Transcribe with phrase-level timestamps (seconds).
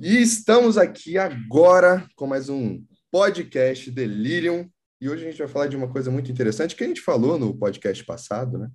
[0.00, 4.70] E estamos aqui agora com mais um podcast Delirium.
[5.00, 7.36] E hoje a gente vai falar de uma coisa muito interessante que a gente falou
[7.36, 8.70] no podcast passado, né?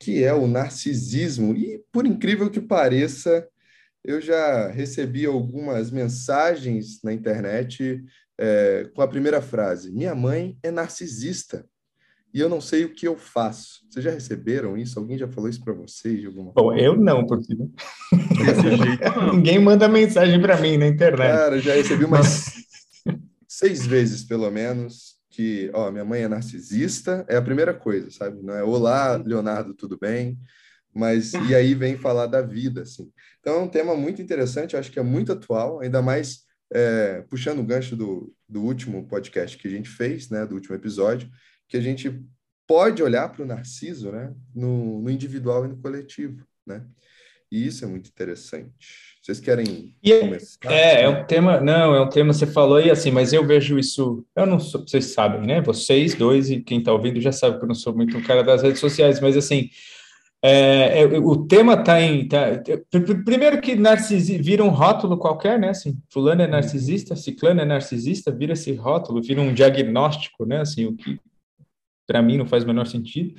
[0.00, 1.54] Que é o narcisismo.
[1.54, 3.46] E por incrível que pareça,
[4.02, 8.02] eu já recebi algumas mensagens na internet
[8.38, 11.66] é, com a primeira frase: Minha mãe é narcisista
[12.34, 13.82] e eu não sei o que eu faço.
[13.90, 14.98] Vocês já receberam isso?
[14.98, 16.24] Alguém já falou isso para vocês?
[16.24, 19.34] Alguma Bom, eu não, porque desse jeito não.
[19.36, 21.30] ninguém manda mensagem para mim na internet.
[21.30, 22.44] Cara, já recebi umas
[23.46, 28.42] seis vezes, pelo menos, que, ó, minha mãe é narcisista, é a primeira coisa, sabe?
[28.42, 30.38] Não é olá, Leonardo, tudo bem?
[30.94, 33.10] Mas e aí vem falar da vida, assim.
[33.40, 37.22] Então é um tema muito interessante, eu acho que é muito atual, ainda mais é,
[37.28, 41.30] puxando o gancho do, do último podcast que a gente fez, né, do último episódio,
[41.72, 42.22] que a gente
[42.68, 46.44] pode olhar para o Narciso né, no, no, individual e no coletivo.
[46.66, 46.84] Né?
[47.50, 48.70] E isso é muito interessante.
[49.22, 50.70] Vocês querem e é, começar?
[50.70, 53.78] É, é um tema, não, é um tema, você falou aí assim, mas eu vejo
[53.78, 55.62] isso, eu não sou, vocês sabem, né?
[55.62, 58.44] Vocês dois e quem está ouvindo já sabe que eu não sou muito um cara
[58.44, 59.70] das redes sociais, mas assim,
[60.44, 62.28] é, é, o tema está em.
[62.28, 62.60] Tá,
[63.24, 65.70] primeiro que narcisismo vira um rótulo qualquer, né?
[65.70, 70.60] Assim, fulano é narcisista, ciclano é narcisista, vira esse rótulo, vira um diagnóstico, né?
[70.60, 71.18] Assim, o que
[72.12, 73.34] para mim não faz o menor sentido,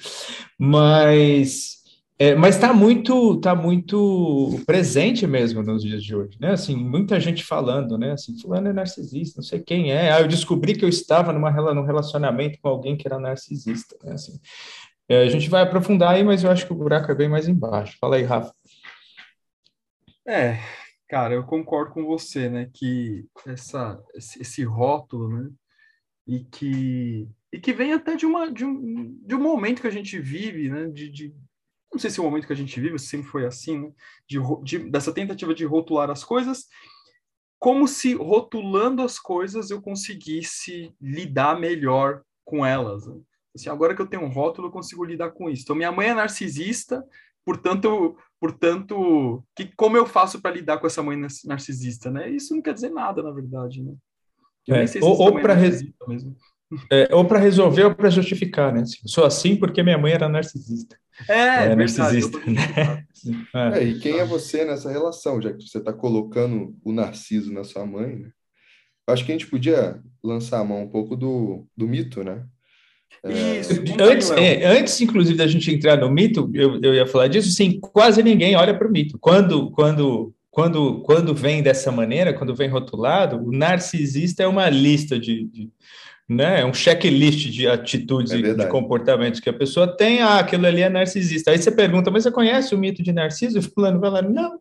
[0.57, 1.83] mas
[2.17, 6.53] é, mas está muito tá muito presente mesmo nos dias de hoje, né?
[6.53, 8.13] Assim, muita gente falando, né?
[8.13, 10.11] Assim, fulano é narcisista, não sei quem é.
[10.11, 14.13] Ah, eu descobri que eu estava numa num relacionamento com alguém que era narcisista, né?
[14.13, 14.39] Assim,
[15.07, 17.47] é, a gente vai aprofundar aí, mas eu acho que o buraco é bem mais
[17.47, 17.95] embaixo.
[17.99, 18.51] Fala aí, Rafa.
[20.27, 20.57] É,
[21.07, 22.69] cara, eu concordo com você, né?
[22.73, 25.49] Que essa esse, rótulo, né?
[26.27, 29.91] E que e que vem até de, uma, de, um, de um momento que a
[29.91, 30.87] gente vive, né?
[30.87, 31.35] De, de,
[31.91, 33.91] não sei se é o momento que a gente vive, sempre foi assim, né?
[34.27, 36.65] De, de, dessa tentativa de rotular as coisas,
[37.59, 43.05] como se rotulando as coisas eu conseguisse lidar melhor com elas.
[43.05, 43.21] Né?
[43.55, 45.61] Assim, agora que eu tenho um rótulo, eu consigo lidar com isso.
[45.61, 47.05] Então, minha mãe é narcisista,
[47.45, 51.15] portanto, portanto, que, como eu faço para lidar com essa mãe
[51.45, 52.31] narcisista, né?
[52.31, 53.93] Isso não quer dizer nada, na verdade, né?
[54.67, 55.83] Eu é, nem sei se ou, ou para res...
[56.91, 58.83] É, ou para resolver ou para justificar, né?
[59.05, 60.97] Sou assim porque minha mãe era narcisista.
[61.27, 62.39] É, é narcisista.
[62.39, 63.05] Né?
[63.55, 67.63] É, e quem é você nessa relação, já que você está colocando o narciso na
[67.63, 68.29] sua mãe, né?
[69.07, 72.43] Acho que a gente podia lançar a mão um pouco do, do mito, né?
[73.23, 77.27] É, Isso, antes, é, antes, inclusive, da gente entrar no mito, eu, eu ia falar
[77.27, 79.17] disso, sim, quase ninguém olha para o mito.
[79.19, 85.17] Quando, quando, quando, quando vem dessa maneira, quando vem rotulado, o narcisista é uma lista
[85.19, 85.69] de, de
[86.27, 86.61] né?
[86.61, 90.21] É um checklist de atitudes é e de comportamentos que a pessoa tem.
[90.21, 91.51] Ah, aquilo ali é narcisista.
[91.51, 93.57] Aí você pergunta, mas você conhece o mito de Narciso?
[93.57, 94.59] E o fulano vai lá, não,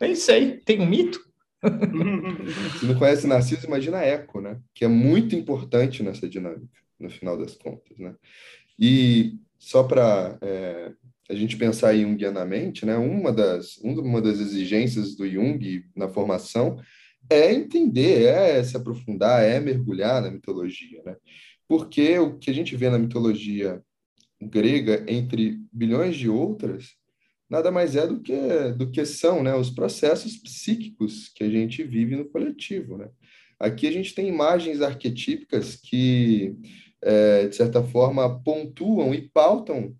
[0.00, 1.18] nem sei, tem um mito?
[2.78, 4.58] Se não conhece Narciso, imagina Eco, né?
[4.74, 6.68] Que é muito importante nessa dinâmica,
[6.98, 8.14] no final das contas, né?
[8.78, 10.92] E só para é,
[11.30, 12.96] a gente pensar junguianamente, né?
[12.96, 16.78] Uma das, uma das exigências do Jung na formação
[17.30, 21.16] é entender, é se aprofundar, é mergulhar na mitologia, né?
[21.68, 23.82] Porque o que a gente vê na mitologia
[24.40, 26.90] grega, entre bilhões de outras,
[27.48, 28.36] nada mais é do que,
[28.76, 32.98] do que são né, os processos psíquicos que a gente vive no coletivo.
[32.98, 33.08] Né?
[33.58, 36.54] Aqui a gente tem imagens arquetípicas que,
[37.02, 39.96] é, de certa forma, pontuam e pautam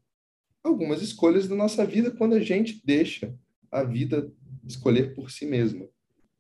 [0.63, 3.35] algumas escolhas da nossa vida quando a gente deixa
[3.71, 4.31] a vida
[4.67, 5.87] escolher por si mesma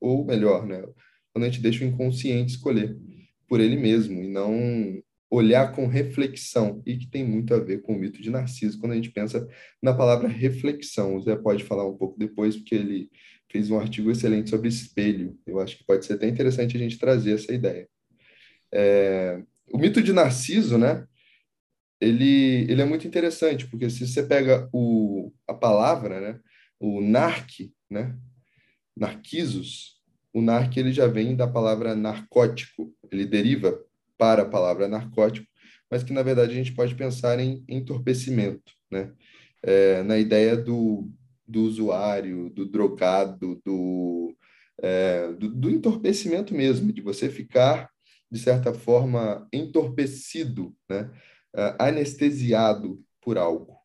[0.04, 0.82] ou melhor, né,
[1.32, 2.96] quando a gente deixa o inconsciente escolher
[3.48, 7.94] por ele mesmo e não olhar com reflexão, e que tem muito a ver com
[7.94, 9.46] o mito de Narciso, quando a gente pensa
[9.82, 11.16] na palavra reflexão.
[11.16, 13.10] O Zé pode falar um pouco depois, porque ele
[13.50, 15.36] fez um artigo excelente sobre espelho.
[15.44, 17.88] Eu acho que pode ser até interessante a gente trazer essa ideia.
[18.72, 19.42] É,
[19.72, 21.04] o mito de Narciso, né?
[22.00, 26.40] Ele, ele é muito interessante, porque se você pega o, a palavra, né?
[26.78, 28.16] O narque, né?
[28.96, 29.93] Narquisos,
[30.34, 33.80] o narc ele já vem da palavra narcótico, ele deriva
[34.18, 35.46] para a palavra narcótico,
[35.88, 39.12] mas que na verdade a gente pode pensar em entorpecimento, né?
[39.62, 41.08] É, na ideia do,
[41.46, 44.36] do usuário, do drogado, do,
[44.82, 47.88] é, do, do entorpecimento mesmo, de você ficar,
[48.30, 51.10] de certa forma, entorpecido, né?
[51.54, 53.76] É, anestesiado por algo,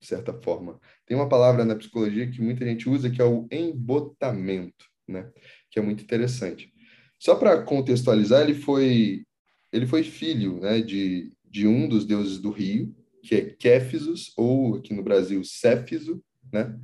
[0.00, 0.80] de certa forma.
[1.06, 5.30] Tem uma palavra na psicologia que muita gente usa que é o embotamento, né?
[5.70, 6.72] que é muito interessante.
[7.18, 9.24] Só para contextualizar, ele foi
[9.72, 14.76] ele foi filho né, de, de um dos deuses do rio, que é Kéfisos, ou
[14.76, 16.22] aqui no Brasil, Céfiso,
[16.52, 16.78] né?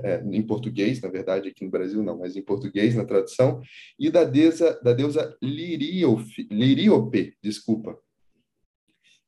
[0.00, 3.60] É, em português, na verdade, aqui no Brasil não, mas em português, na tradução,
[3.98, 7.98] e da deusa, da deusa Liriope, desculpa,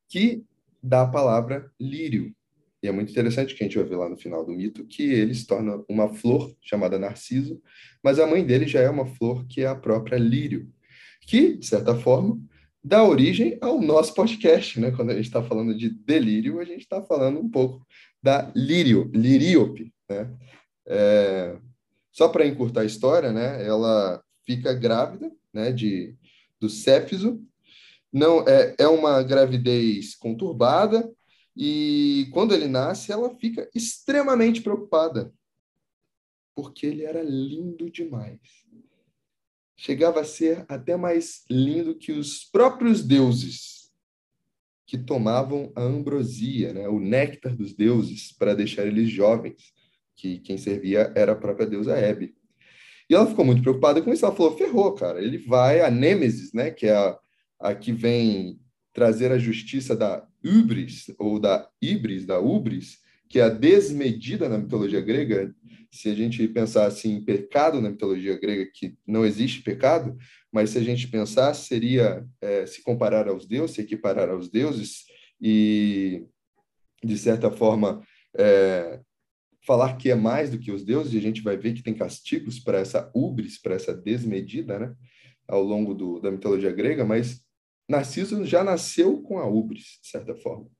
[0.08, 0.44] que
[0.80, 2.32] dá a palavra lírio.
[2.82, 5.02] E é muito interessante que a gente vai ver lá no final do mito que
[5.02, 7.60] ele se torna uma flor chamada Narciso,
[8.02, 10.68] mas a mãe dele já é uma flor que é a própria lírio,
[11.20, 12.40] que, de certa forma,
[12.82, 14.90] dá origem ao nosso podcast, né?
[14.90, 17.86] Quando a gente está falando de delírio, a gente está falando um pouco
[18.22, 20.30] da lírio, liríope, né?
[20.86, 21.58] É,
[22.10, 23.64] só para encurtar a história, né?
[23.66, 25.70] Ela fica grávida, né?
[25.70, 26.14] De
[26.58, 27.42] do céfiso,
[28.12, 31.10] não é, é uma gravidez conturbada
[31.56, 35.32] e quando ele nasce, ela fica extremamente preocupada
[36.54, 38.38] porque ele era lindo demais.
[39.76, 43.90] Chegava a ser até mais lindo que os próprios deuses
[44.86, 49.72] que tomavam a ambrosia, né, o néctar dos deuses, para deixar eles jovens,
[50.16, 52.34] que quem servia era a própria deusa Hebe.
[53.08, 56.52] E ela ficou muito preocupada com isso, ela falou, ferrou, cara, ele vai, a Nêmesis,
[56.52, 57.18] né, que é a,
[57.60, 58.60] a que vem
[58.92, 62.98] trazer a justiça da Ubris, ou da Ibris, da Ubris,
[63.28, 65.54] que é a desmedida na mitologia grega,
[65.90, 70.16] se a gente pensar assim em pecado na mitologia grega, que não existe pecado,
[70.52, 75.04] mas se a gente pensar, seria é, se comparar aos deuses, se equiparar aos deuses
[75.40, 76.24] e,
[77.04, 78.02] de certa forma,
[78.36, 79.00] é,
[79.64, 81.94] falar que é mais do que os deuses, e a gente vai ver que tem
[81.94, 84.94] castigos para essa ubris, para essa desmedida, né,
[85.46, 87.44] ao longo do, da mitologia grega, mas
[87.90, 90.70] Narciso já nasceu com a ubris, de certa forma.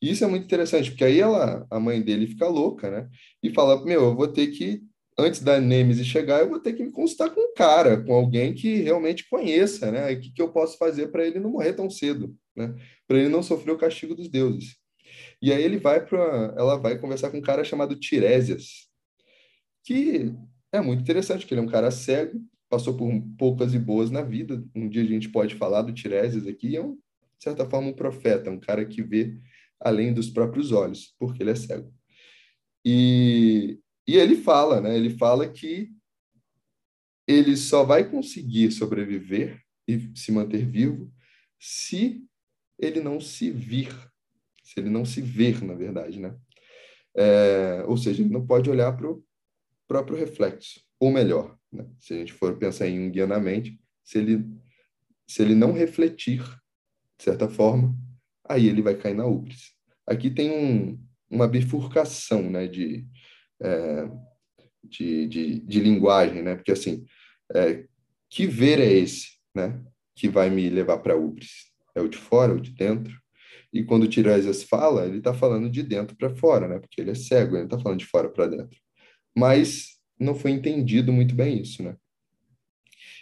[0.00, 3.08] E isso é muito interessante, porque aí ela, a mãe dele fica louca, né?
[3.42, 4.82] E fala: Meu, eu vou ter que,
[5.18, 8.54] antes da Nemesis chegar, eu vou ter que me consultar com um cara, com alguém
[8.54, 10.12] que realmente conheça, né?
[10.12, 12.74] O que, que eu posso fazer para ele não morrer tão cedo, né?
[13.08, 14.76] Para ele não sofrer o castigo dos deuses.
[15.40, 18.88] E aí ele vai para, ela vai conversar com um cara chamado Tiresias,
[19.84, 20.32] que
[20.72, 22.40] é muito interessante, que ele é um cara cego,
[22.72, 24.64] passou por poucas e boas na vida.
[24.74, 27.92] Um dia a gente pode falar do Tiresias aqui, é um, de certa forma um
[27.92, 29.38] profeta, um cara que vê
[29.78, 31.92] além dos próprios olhos, porque ele é cego.
[32.82, 33.78] E,
[34.08, 34.96] e ele fala, né?
[34.96, 35.92] Ele fala que
[37.28, 41.12] ele só vai conseguir sobreviver e se manter vivo
[41.58, 42.24] se
[42.78, 43.94] ele não se vir,
[44.64, 46.34] se ele não se ver, na verdade, né?
[47.14, 49.22] É, ou seja, ele não pode olhar para o
[49.86, 51.86] próprio reflexo, ou melhor, né?
[51.98, 54.44] se a gente for pensar em um guianamente, se ele
[55.26, 56.42] se ele não refletir
[57.16, 57.96] de certa forma,
[58.46, 59.72] aí ele vai cair na ubris.
[60.06, 63.06] Aqui tem um, uma bifurcação né, de,
[63.60, 64.10] é,
[64.84, 66.56] de, de, de, linguagem, né?
[66.56, 67.06] porque assim,
[67.54, 67.86] é,
[68.28, 69.80] que ver é esse né,
[70.14, 71.70] que vai me levar para a ubris?
[71.94, 73.16] É o de fora, ou de dentro?
[73.72, 76.78] E quando o Tiresias fala, ele está falando de dentro para fora, né?
[76.78, 78.78] porque ele é cego, ele não está falando de fora para dentro.
[79.34, 81.96] Mas não foi entendido muito bem isso, né?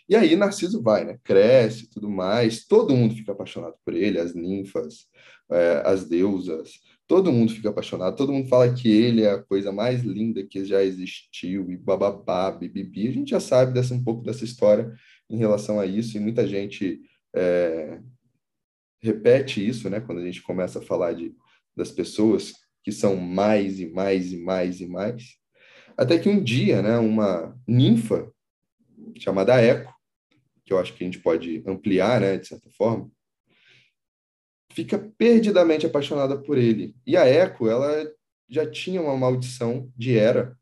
[0.08, 1.18] E aí Narciso vai, né?
[1.22, 5.06] Cresce tudo mais, todo mundo fica apaixonado por ele, as ninfas,
[5.50, 6.80] é, as deusas,
[7.10, 10.64] todo mundo fica apaixonado, todo mundo fala que ele é a coisa mais linda que
[10.64, 13.08] já existiu, e bababá, bibibi.
[13.08, 14.92] A gente já sabe dessa, um pouco dessa história
[15.28, 17.00] em relação a isso, e muita gente
[17.34, 18.00] é,
[19.00, 20.00] repete isso, né?
[20.00, 21.34] Quando a gente começa a falar de,
[21.76, 22.52] das pessoas
[22.84, 25.39] que são mais e mais e mais e mais.
[25.96, 28.30] Até que um dia, né, uma ninfa
[29.18, 29.94] chamada Eco,
[30.64, 33.10] que eu acho que a gente pode ampliar, né, de certa forma,
[34.72, 36.94] fica perdidamente apaixonada por ele.
[37.06, 38.08] E a Eco, ela
[38.48, 40.56] já tinha uma maldição de Hera,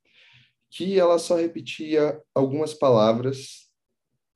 [0.71, 3.69] que ela só repetia algumas palavras,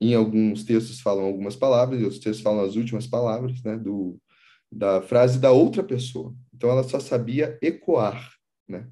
[0.01, 4.19] em alguns textos falam algumas palavras, e outros textos falam as últimas palavras, né, do,
[4.71, 6.35] da frase da outra pessoa.
[6.55, 8.33] Então ela só sabia ecoar,
[8.69, 8.89] né?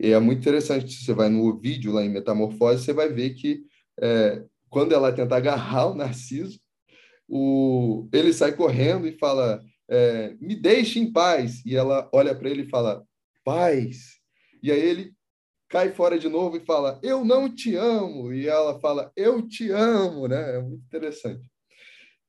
[0.00, 3.62] E é muito interessante, você vai no vídeo lá em Metamorfose, você vai ver que
[4.00, 6.58] é, quando ela tenta agarrar o Narciso,
[7.28, 11.64] o, ele sai correndo e fala: é, Me deixe em paz.
[11.66, 13.04] E ela olha para ele e fala:
[13.44, 14.18] Paz.
[14.62, 15.12] E aí ele
[15.68, 18.32] cai fora de novo e fala: Eu não te amo.
[18.32, 20.26] E ela fala: Eu te amo.
[20.26, 20.56] Né?
[20.56, 21.46] É muito interessante.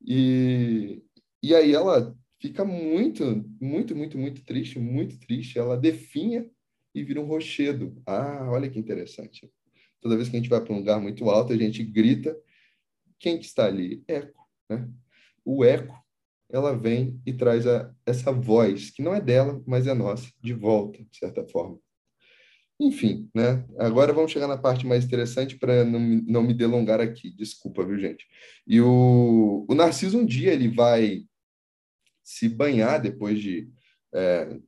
[0.06, 1.02] E,
[1.42, 3.24] e aí ela fica muito,
[3.62, 5.58] muito, muito, muito triste, muito triste.
[5.58, 6.46] Ela definha
[6.94, 8.02] e vira um rochedo.
[8.06, 9.52] Ah, olha que interessante.
[10.02, 12.36] Toda vez que a gente vai para um lugar muito alto, a gente grita.
[13.20, 14.04] Quem que está ali?
[14.08, 14.48] Eco.
[14.70, 14.90] Né?
[15.46, 15.96] O eco,
[16.50, 20.54] ela vem e traz a, essa voz, que não é dela, mas é nossa, de
[20.54, 21.80] volta, de certa forma.
[22.80, 23.64] Enfim, né?
[23.78, 27.30] Agora vamos chegar na parte mais interessante para não, não me delongar aqui.
[27.30, 28.26] Desculpa, viu, gente?
[28.66, 31.24] E o, o Narciso, um dia, ele vai
[32.24, 33.70] se banhar depois de,
[34.14, 34.60] é,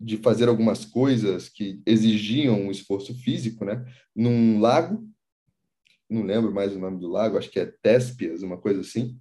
[0.00, 3.84] de fazer algumas coisas que exigiam um esforço físico, né?
[4.14, 5.08] Num lago,
[6.08, 9.18] não lembro mais o nome do lago, acho que é Téspias, uma coisa assim.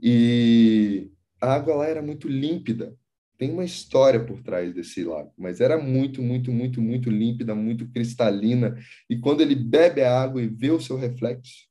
[0.00, 2.96] E a água lá era muito límpida.
[3.38, 7.88] Tem uma história por trás desse lago, mas era muito, muito, muito, muito límpida, muito
[7.90, 8.76] cristalina.
[9.08, 11.68] E quando ele bebe a água e vê o seu reflexo,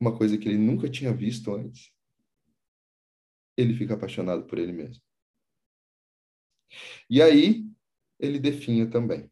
[0.00, 1.90] uma coisa que ele nunca tinha visto antes,
[3.56, 5.02] ele fica apaixonado por ele mesmo.
[7.08, 7.64] E aí
[8.18, 9.30] ele definha também.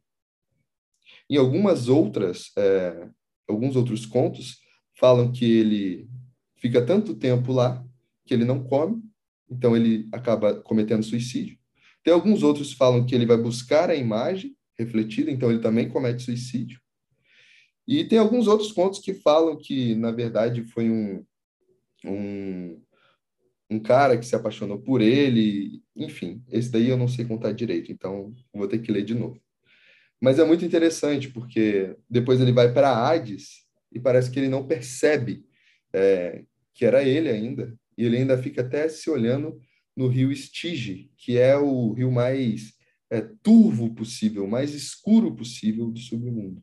[1.28, 3.08] Em algumas outras, é,
[3.49, 4.61] alguns outros contos
[4.99, 6.08] falam que ele
[6.56, 7.84] fica tanto tempo lá
[8.25, 9.02] que ele não come,
[9.50, 11.58] então ele acaba cometendo suicídio.
[12.04, 16.22] Tem alguns outros falam que ele vai buscar a imagem refletida, então ele também comete
[16.22, 16.80] suicídio.
[17.87, 21.25] E tem alguns outros contos que falam que, na verdade, foi um,
[22.04, 22.80] um,
[23.72, 25.82] um cara que se apaixonou por ele.
[25.96, 29.40] Enfim, esse daí eu não sei contar direito, então vou ter que ler de novo.
[30.20, 34.66] Mas é muito interessante, porque depois ele vai para Hades e parece que ele não
[34.66, 35.44] percebe
[35.92, 37.76] é, que era ele ainda.
[37.98, 39.60] E ele ainda fica até se olhando
[39.96, 42.72] no rio Estige, que é o rio mais
[43.10, 46.62] é, turvo possível, mais escuro possível do submundo.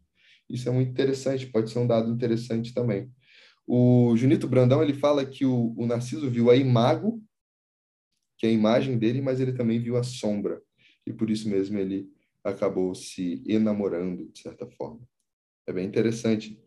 [0.50, 3.12] Isso é muito interessante, pode ser um dado interessante também.
[3.72, 7.24] O Junito Brandão ele fala que o, o Narciso viu a imago,
[8.36, 10.60] que é a imagem dele, mas ele também viu a sombra.
[11.06, 12.12] E por isso mesmo ele
[12.44, 15.08] acabou se enamorando, de certa forma.
[15.68, 16.60] É bem interessante.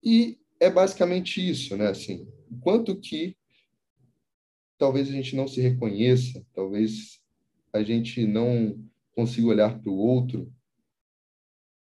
[0.00, 1.88] E é basicamente isso, né?
[1.88, 3.36] Assim, quanto que
[4.78, 7.20] talvez a gente não se reconheça, talvez
[7.72, 8.80] a gente não
[9.10, 10.54] consiga olhar para o outro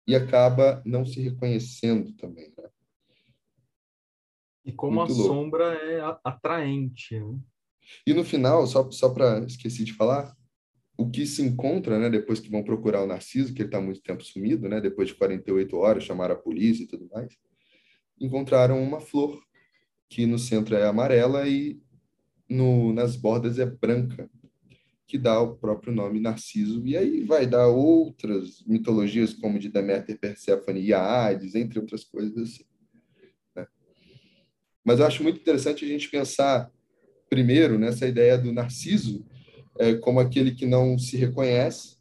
[0.05, 2.52] e acaba não se reconhecendo também.
[4.65, 5.34] E como Muito a louco.
[5.34, 7.20] sombra é atraente.
[7.20, 7.38] Né?
[8.08, 10.36] E no final, só, só para esqueci de falar,
[10.98, 14.01] o que se encontra, né, depois que vão procurar o Narciso, que ele está muito
[14.01, 17.36] tempo sumido, né, depois de 48 horas, chamaram a polícia e tudo mais,
[18.20, 19.41] encontraram uma flor,
[20.08, 21.82] que no centro é amarela e
[22.48, 24.29] no, nas bordas é branca
[25.13, 30.17] que dá o próprio nome Narciso, e aí vai dar outras mitologias, como de Deméter,
[30.17, 32.63] Perséfone e Hades, entre outras coisas assim.
[34.83, 36.71] Mas eu acho muito interessante a gente pensar,
[37.29, 39.25] primeiro, nessa ideia do Narciso
[39.79, 41.97] é, como aquele que não se reconhece,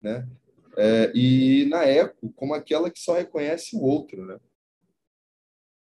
[0.00, 0.28] né?
[0.76, 4.38] É, e na Eco, como aquela que só reconhece o outro, né?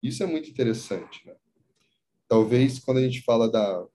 [0.02, 1.34] Isso é muito interessante, né?
[2.28, 3.86] Talvez quando a gente fala da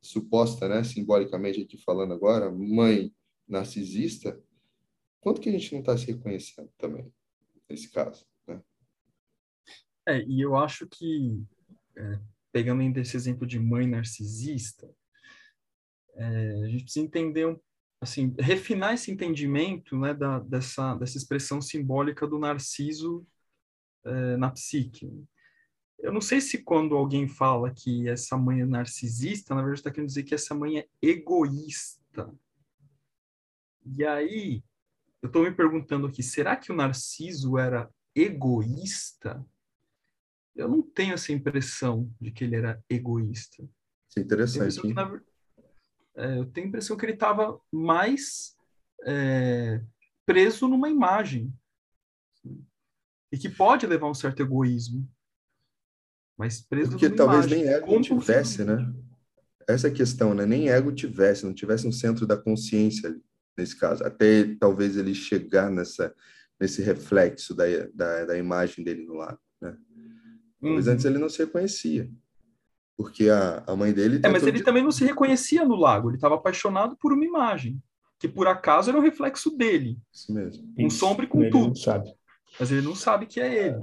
[0.00, 3.14] suposta, né, simbolicamente aqui falando agora, mãe
[3.46, 4.42] narcisista,
[5.20, 7.12] quanto que a gente não está se reconhecendo também
[7.68, 8.60] nesse caso, né?
[10.08, 11.44] É, e eu acho que,
[11.96, 12.18] é,
[12.52, 14.88] pegando ainda esse exemplo de mãe narcisista,
[16.14, 17.58] é, a gente precisa entender,
[18.00, 23.26] assim, refinar esse entendimento, né, da, dessa, dessa expressão simbólica do narciso
[24.04, 25.10] é, na psique.
[25.98, 29.90] Eu não sei se quando alguém fala que essa mãe é narcisista, na verdade está
[29.90, 32.32] querendo dizer que essa mãe é egoísta.
[33.84, 34.62] E aí,
[35.22, 39.44] eu estou me perguntando aqui, será que o Narciso era egoísta?
[40.54, 43.62] Eu não tenho essa impressão de que ele era egoísta.
[44.08, 44.78] Isso é interessante.
[44.84, 45.20] Eu, na,
[46.14, 48.54] é, eu tenho a impressão que ele estava mais
[49.04, 49.82] é,
[50.26, 51.52] preso numa imagem.
[53.32, 55.08] E que pode levar a um certo egoísmo.
[56.38, 57.64] Mas preso Porque talvez imagem.
[57.64, 58.92] nem ego tivesse, né?
[59.66, 60.44] Essa é questão, né?
[60.44, 63.18] Nem ego tivesse, não tivesse um centro da consciência
[63.56, 64.04] nesse caso.
[64.04, 66.14] Até talvez ele chegar nessa,
[66.60, 69.76] nesse reflexo da, da, da imagem dele no lado, né?
[70.62, 70.92] Mas uhum.
[70.92, 72.08] antes ele não se reconhecia.
[72.96, 74.20] Porque a, a mãe dele...
[74.22, 74.64] É, mas ele de...
[74.64, 76.08] também não se reconhecia no lago.
[76.08, 77.82] Ele estava apaixonado por uma imagem.
[78.18, 79.98] Que por acaso era um reflexo dele.
[80.12, 80.72] Isso mesmo.
[80.78, 80.98] Um Isso.
[80.98, 81.76] sombra com ele tudo.
[81.76, 82.14] sabe.
[82.60, 83.82] Mas ele não sabe que é ele.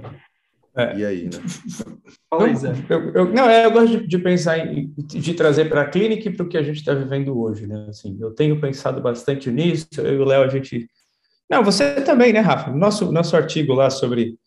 [0.76, 0.96] É.
[0.96, 1.30] E aí, né?
[2.30, 2.72] Fala aí, Zé.
[2.88, 6.28] Eu, eu, não, é, eu gosto de, de pensar em de trazer para a clínica
[6.28, 7.86] e para o que a gente está vivendo hoje, né?
[7.88, 9.88] Assim, eu tenho pensado bastante nisso.
[9.98, 10.88] Eu e o Léo, a gente.
[11.50, 12.70] Não, você também, né, Rafa?
[12.70, 14.38] Nosso, nosso artigo lá sobre,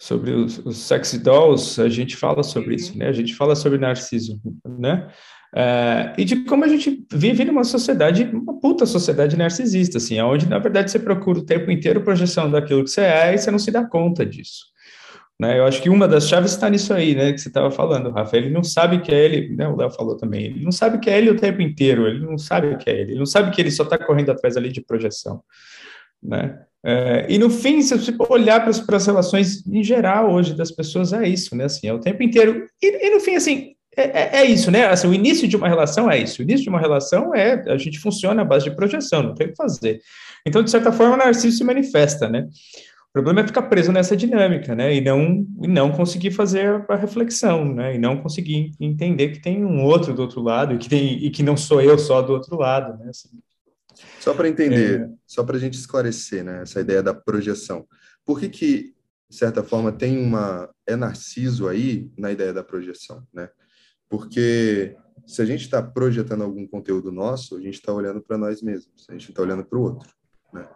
[0.00, 3.08] sobre os, os sexy dolls, a gente fala sobre isso, né?
[3.08, 5.08] A gente fala sobre narciso, né?
[5.54, 10.48] É, e de como a gente vive numa sociedade, uma puta sociedade narcisista, assim, onde,
[10.48, 13.58] na verdade, você procura o tempo inteiro projeção daquilo que você é e você não
[13.58, 14.66] se dá conta disso.
[15.38, 15.58] Né?
[15.58, 18.36] Eu acho que uma das chaves está nisso aí, né, que você estava falando, Rafa.
[18.36, 21.10] Ele não sabe que é ele, né, o Léo falou também, ele não sabe que
[21.10, 23.60] é ele o tempo inteiro, ele não sabe que é ele, ele não sabe que
[23.60, 25.42] ele só está correndo atrás ali de projeção.
[26.22, 26.58] Né?
[26.84, 31.12] É, e no fim, se você olhar para as relações em geral hoje das pessoas,
[31.12, 31.64] é isso, né?
[31.64, 32.66] Assim, é o tempo inteiro.
[32.82, 34.86] E, e, no fim, assim, é, é, é, isso, né?
[34.86, 36.40] Assim, o início de uma relação é isso.
[36.40, 39.48] O início de uma relação é a gente funciona à base de projeção, não tem
[39.48, 40.00] o que fazer.
[40.46, 42.46] Então, de certa forma, o narciso se manifesta, né?
[43.10, 44.94] O problema é ficar preso nessa dinâmica, né?
[44.94, 47.96] E não, e não conseguir fazer a reflexão, né?
[47.96, 51.28] E não conseguir entender que tem um outro do outro lado e que, tem, e
[51.28, 53.10] que não sou eu só do outro lado, né?
[53.10, 53.28] Assim,
[54.18, 55.10] só para entender, é...
[55.26, 56.62] só para a gente esclarecer, né?
[56.62, 57.86] Essa ideia da projeção.
[58.24, 58.94] Por que que,
[59.28, 60.68] de certa forma, tem uma...
[60.86, 63.48] É narciso aí na ideia da projeção, né?
[64.08, 68.60] Porque se a gente está projetando algum conteúdo nosso, a gente está olhando para nós
[68.60, 70.12] mesmos, a gente está olhando para o outro,
[70.52, 70.68] né?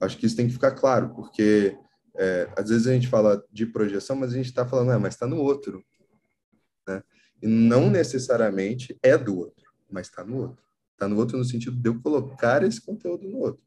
[0.00, 1.76] Acho que isso tem que ficar claro, porque
[2.16, 5.14] é, às vezes a gente fala de projeção, mas a gente está falando, é, mas
[5.14, 5.84] está no outro.
[6.86, 7.02] Né?
[7.42, 10.64] E não necessariamente é do outro, mas está no outro.
[10.98, 13.62] Está no outro no sentido de eu colocar esse conteúdo no outro,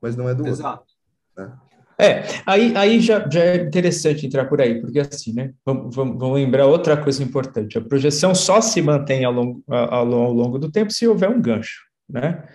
[0.00, 0.80] mas não é do Exato.
[0.80, 0.94] outro.
[1.36, 1.58] Né?
[2.00, 5.52] É, aí, aí já, já é interessante entrar por aí, porque assim, né?
[5.66, 9.94] Vamos, vamos, vamos lembrar outra coisa importante: a projeção só se mantém ao longo, ao,
[9.94, 12.48] ao longo do tempo se houver um gancho né?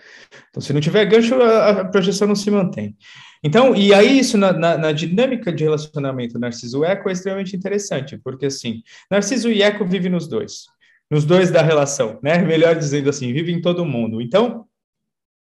[0.50, 2.96] Então, se não tiver gancho, a, a projeção não se mantém.
[3.42, 8.46] Então, e aí isso na, na, na dinâmica de relacionamento Narciso-Eco é extremamente interessante, porque
[8.46, 10.64] assim, Narciso e Eco vivem nos dois,
[11.10, 12.38] nos dois da relação, né?
[12.38, 14.20] Melhor dizendo assim, vive em todo mundo.
[14.20, 14.66] Então,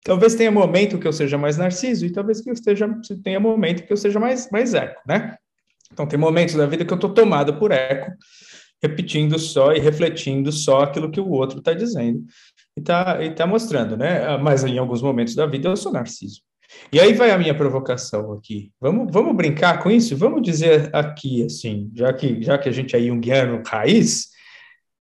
[0.04, 2.88] talvez tenha momento que eu seja mais Narciso e talvez que eu esteja,
[3.22, 5.36] tenha momento que eu seja mais, mais Eco, né?
[5.92, 8.12] Então, tem momentos da vida que eu estou tomado por Eco,
[8.82, 12.24] repetindo só e refletindo só aquilo que o outro está dizendo
[12.76, 14.36] e está e tá mostrando, né?
[14.38, 16.42] Mas em alguns momentos da vida eu sou narciso.
[16.92, 18.72] E aí vai a minha provocação aqui.
[18.80, 20.16] Vamos, vamos brincar com isso?
[20.16, 24.28] Vamos dizer aqui, assim, já que, já que a gente é junguiano raiz,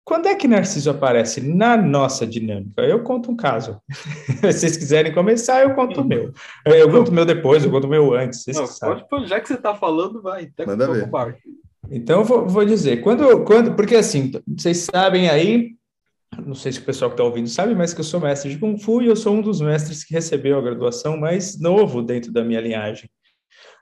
[0.08, 2.82] quando é que Narciso aparece na nossa dinâmica?
[2.82, 3.82] Eu conto um caso.
[4.40, 6.32] Se vocês quiserem começar, eu conto o meu.
[6.66, 8.46] Eu conto o meu depois, eu conto o meu antes.
[8.48, 8.66] Não,
[9.10, 10.46] pode, já que você está falando, vai.
[10.46, 11.10] Até Manda ver.
[11.92, 13.02] Então, eu vou, vou dizer.
[13.02, 15.76] Quando, quando, porque assim, vocês sabem aí,
[16.38, 18.58] não sei se o pessoal que está ouvindo sabe, mas que eu sou mestre de
[18.58, 22.32] Kung Fu e eu sou um dos mestres que recebeu a graduação mais novo dentro
[22.32, 23.10] da minha linhagem.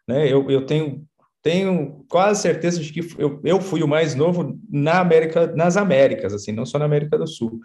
[0.08, 0.28] Né?
[0.28, 1.06] Eu, eu tenho,
[1.46, 6.34] tenho quase certeza de que eu, eu fui o mais novo na América, nas Américas,
[6.34, 7.60] assim, não só na América do Sul,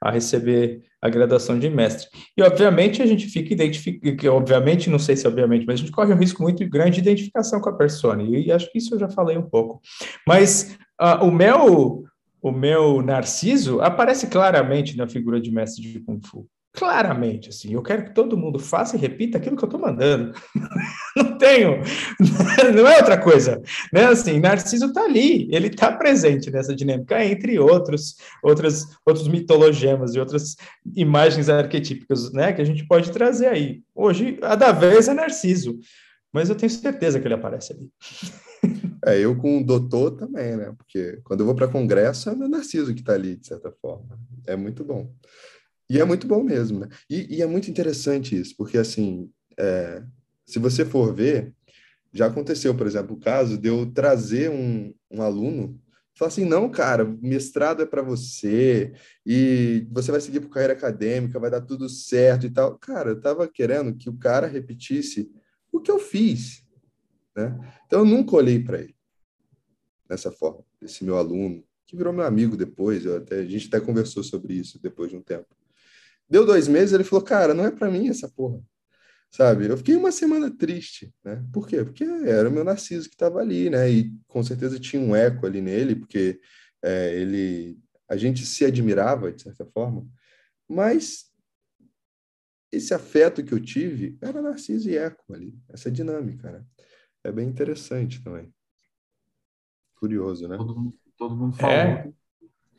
[0.00, 2.08] a receber a graduação de mestre.
[2.34, 6.14] E, obviamente, a gente fica identificando, obviamente, não sei se obviamente, mas a gente corre
[6.14, 9.10] um risco muito grande de identificação com a persona, e acho que isso eu já
[9.10, 9.82] falei um pouco.
[10.26, 12.04] Mas uh, o meu
[12.40, 16.48] o meu Narciso aparece claramente na figura de mestre de Kung Fu.
[16.76, 20.38] Claramente, assim, eu quero que todo mundo faça e repita aquilo que eu estou mandando.
[21.16, 21.80] não tenho,
[22.76, 24.04] não é outra coisa, né?
[24.04, 30.20] Assim, Narciso está ali, ele está presente nessa dinâmica, entre outros, outras, outros mitologemas e
[30.20, 30.54] outras
[30.94, 32.52] imagens arquetípicas, né?
[32.52, 33.80] Que a gente pode trazer aí.
[33.94, 35.78] Hoje, a da vez é Narciso,
[36.30, 37.90] mas eu tenho certeza que ele aparece ali.
[39.06, 40.74] É, eu com o doutor também, né?
[40.76, 43.72] Porque quando eu vou para congresso, é o meu Narciso que está ali, de certa
[43.80, 44.18] forma.
[44.46, 45.10] É muito bom.
[45.88, 46.88] E é muito bom mesmo, né?
[47.08, 50.02] E, e é muito interessante isso, porque, assim, é,
[50.44, 51.54] se você for ver,
[52.12, 55.80] já aconteceu, por exemplo, o caso de eu trazer um, um aluno
[56.16, 58.94] falar assim, não, cara, mestrado é para você
[59.24, 62.78] e você vai seguir por carreira acadêmica, vai dar tudo certo e tal.
[62.78, 65.30] Cara, eu estava querendo que o cara repetisse
[65.70, 66.64] o que eu fiz,
[67.36, 67.54] né?
[67.86, 68.96] Então, eu nunca olhei para ele
[70.08, 73.80] dessa forma, esse meu aluno, que virou meu amigo depois, eu até, a gente até
[73.80, 75.46] conversou sobre isso depois de um tempo.
[76.28, 78.60] Deu dois meses, ele falou, cara, não é para mim essa porra,
[79.30, 79.66] sabe?
[79.66, 81.44] Eu fiquei uma semana triste, né?
[81.52, 81.84] Por quê?
[81.84, 83.90] Porque era o meu Narciso que estava ali, né?
[83.90, 86.40] E com certeza tinha um eco ali nele, porque
[86.82, 90.06] é, ele, a gente se admirava, de certa forma,
[90.68, 91.26] mas
[92.72, 96.64] esse afeto que eu tive era Narciso e Eco ali, essa dinâmica, né?
[97.26, 98.52] é bem interessante também.
[99.96, 100.56] Curioso, né?
[100.56, 101.72] Todo mundo, todo mundo fala.
[101.72, 102.12] É.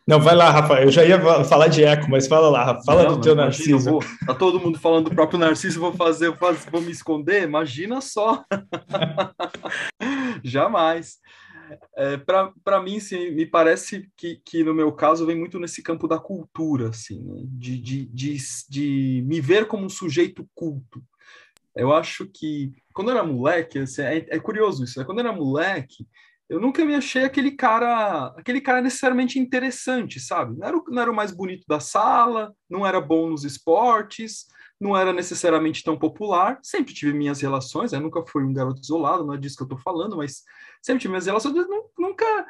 [0.08, 0.82] Não, vai lá, Rafa.
[0.82, 2.84] Eu já ia falar de eco, mas fala lá, Rafa.
[2.86, 3.92] Fala não, do teu imagina, Narciso.
[3.92, 7.44] Vou, tá todo mundo falando do próprio Narciso, vou fazer, vou, fazer, vou me esconder?
[7.44, 8.46] Imagina só.
[10.42, 11.18] Jamais.
[11.98, 16.08] É, para mim, sim, me parece que, que no meu caso vem muito nesse campo
[16.08, 17.42] da cultura, assim, né?
[17.44, 18.38] de, de, de,
[18.70, 21.04] de me ver como um sujeito culto.
[21.76, 25.06] Eu acho que quando eu era moleque, assim, é, é, curioso isso, né?
[25.06, 26.08] quando eu era moleque,
[26.50, 30.58] eu nunca me achei aquele cara, aquele cara necessariamente interessante, sabe?
[30.58, 34.46] Não era, o, não era o mais bonito da sala, não era bom nos esportes,
[34.80, 36.60] não era necessariamente tão popular.
[36.64, 39.68] Sempre tive minhas relações, eu nunca fui um garoto isolado, não é disso que eu
[39.68, 40.44] tô falando, mas
[40.82, 41.54] sempre tive minhas relações,
[41.98, 42.48] nunca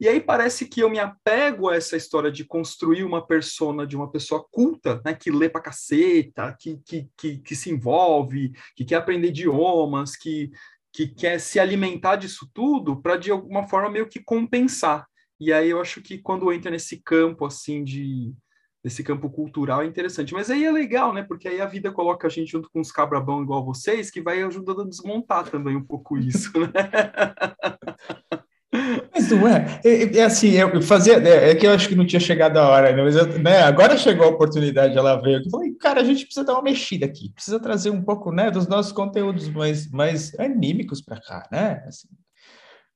[0.00, 3.96] e aí parece que eu me apego a essa história de construir uma persona de
[3.96, 8.84] uma pessoa culta, né, que lê pra caceta, que, que, que, que se envolve, que
[8.84, 10.50] quer aprender idiomas, que,
[10.94, 15.04] que quer se alimentar disso tudo para de alguma forma meio que compensar.
[15.40, 18.32] E aí eu acho que quando entra nesse campo assim de
[18.82, 20.32] desse campo cultural é interessante.
[20.34, 21.22] Mas aí é legal, né?
[21.22, 24.42] Porque aí a vida coloca a gente junto com uns cabrabão igual vocês, que vai
[24.42, 26.68] ajudando a desmontar também um pouco isso, né?
[29.24, 29.80] Mas não é.
[29.84, 31.14] É, é assim, eu fazia.
[31.14, 33.02] É, é, que eu acho que não tinha chegado a hora, né?
[33.02, 35.38] mas eu, né, agora chegou a oportunidade, ela veio.
[35.38, 38.50] Eu falei, cara, a gente precisa dar uma mexida aqui, precisa trazer um pouco né,
[38.50, 41.82] dos nossos conteúdos mais, mais anímicos para cá, né?
[41.86, 42.08] Assim,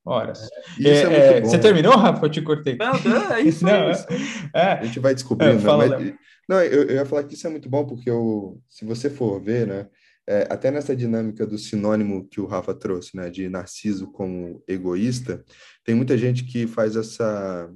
[0.05, 0.49] horas.
[0.83, 2.27] É, é, é você terminou, Rafa?
[2.27, 2.77] Eu te cortei.
[2.77, 3.65] Não, não é isso.
[3.65, 4.07] não, isso.
[4.55, 5.61] a gente vai descobrindo.
[5.61, 6.15] Fala, mas,
[6.49, 9.41] não, eu, eu ia falar que isso é muito bom, porque eu, se você for
[9.41, 9.87] ver, né?
[10.29, 15.43] É, até nessa dinâmica do sinônimo que o Rafa trouxe, né, de narciso como egoísta,
[15.83, 17.73] tem muita gente que faz essa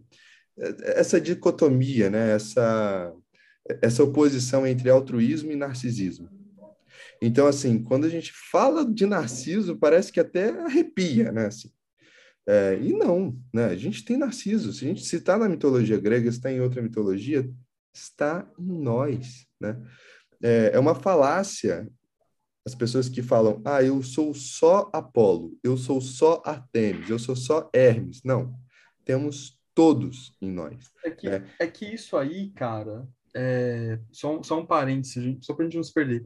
[0.82, 3.10] essa dicotomia, né, essa
[3.80, 6.28] essa oposição entre altruísmo e narcisismo.
[7.22, 11.70] Então, assim, quando a gente fala de narciso, parece que até arrepia, né, assim.
[12.46, 13.66] É, e não, né?
[13.66, 14.72] A gente tem narciso.
[14.72, 17.48] Se a gente citar na mitologia grega, está em outra mitologia,
[17.94, 19.80] está em nós, né?
[20.42, 21.88] É, é uma falácia
[22.64, 27.34] as pessoas que falam, ah, eu sou só Apolo, eu sou só Artemis, eu sou
[27.34, 28.22] só Hermes.
[28.24, 28.54] Não,
[29.04, 30.92] temos todos em nós.
[31.04, 31.44] É que, é.
[31.58, 35.82] é que isso aí, cara, é, só, só um parênteses, só para a gente não
[35.82, 36.24] se perder.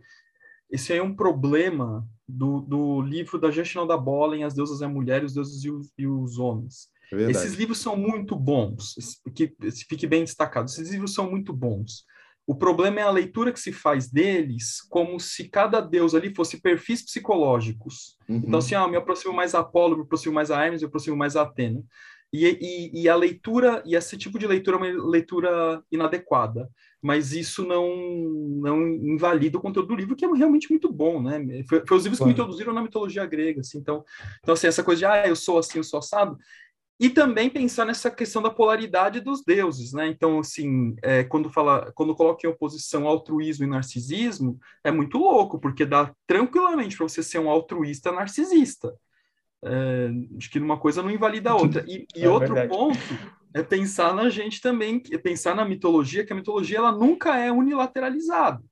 [0.71, 4.81] Esse aí é um problema do, do livro da gestão da bola em As Deusas
[4.81, 6.91] e a Mulher, os Deuses e os, e os Homens.
[7.13, 8.95] É Esses livros são muito bons,
[9.35, 9.55] que
[9.89, 10.69] fique bem destacado.
[10.69, 12.05] Esses livros são muito bons.
[12.47, 16.61] O problema é a leitura que se faz deles como se cada deus ali fosse
[16.61, 18.17] perfis psicológicos.
[18.29, 18.43] Uhum.
[18.47, 20.87] Então, assim, ah, eu me aproximo mais a Apolo, me aproximo mais a Hermes, me
[20.87, 21.83] aproximo mais a Atena.
[22.33, 26.69] E, e, e, a leitura, e esse tipo de leitura é uma leitura inadequada.
[27.01, 27.89] Mas isso não,
[28.61, 31.41] não invalida o conteúdo do livro, que é realmente muito bom, né?
[31.69, 33.79] Foi, foi os livros que me introduziram na mitologia grega, assim.
[33.79, 34.05] Então,
[34.41, 36.37] então assim, essa coisa de, ah, eu sou assim, eu sou assado,
[36.99, 40.07] e também pensar nessa questão da polaridade dos deuses, né?
[40.09, 45.59] Então, assim, é, quando fala, quando coloca em oposição altruísmo e narcisismo, é muito louco,
[45.59, 48.95] porque dá tranquilamente para você ser um altruísta narcisista.
[49.63, 51.85] É, acho que uma coisa não invalida a outra.
[51.87, 52.69] E, e é outro verdade.
[52.69, 52.99] ponto
[53.53, 57.53] é pensar na gente também, é pensar na mitologia, que a mitologia ela nunca é
[57.53, 58.63] unilateralizada.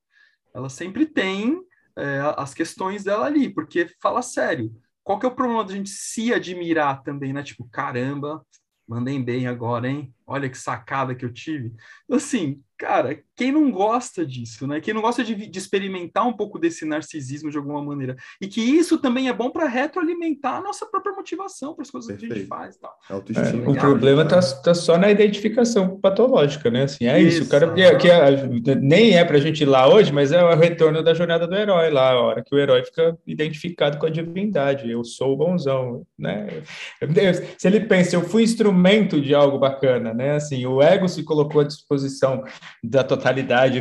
[0.55, 1.61] Ela sempre tem
[1.97, 5.91] é, as questões dela ali, porque fala sério qual que é o problema da gente
[5.91, 7.43] se admirar também, né?
[7.43, 8.45] Tipo, caramba,
[8.89, 10.13] mandei bem agora, hein?
[10.27, 11.75] Olha que sacada que eu tive.
[12.11, 14.81] Assim, cara, quem não gosta disso, né?
[14.81, 18.17] Quem não gosta de, de experimentar um pouco desse narcisismo de alguma maneira.
[18.41, 22.09] E que isso também é bom para retroalimentar a nossa própria motivação para as coisas
[22.09, 22.33] Perfeito.
[22.33, 22.77] que a gente faz.
[22.77, 22.97] Tal.
[23.11, 26.85] É, o problema está tá só na identificação patológica, né?
[26.85, 29.89] Assim, é isso, isso cara, que, que é, nem é para a gente ir lá
[29.93, 32.85] hoje, mas é o retorno da jornada do herói lá, a hora que o herói
[32.85, 34.91] fica identificado com a divindade.
[34.91, 36.47] Eu sou o bonzão, né?
[37.59, 40.37] Se ele pensa, eu fui instrumento de algo bacana, né?
[40.37, 42.45] Assim, o ego se colocou à disposição
[42.83, 43.24] da totalidade,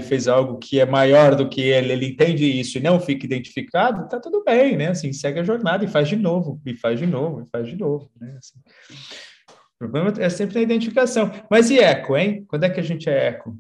[0.02, 4.08] fez algo que é maior do que ele, ele entende isso e não fica identificado,
[4.08, 4.90] tá tudo bem, né?
[4.90, 7.78] Assim, segue a jornada e faz de novo, e faz de novo, e faz de
[7.78, 8.36] novo, né?
[8.38, 8.60] Assim,
[9.50, 11.32] o problema é sempre a identificação.
[11.50, 12.46] Mas e eco, hein?
[12.48, 13.58] Quando é que a gente é eco?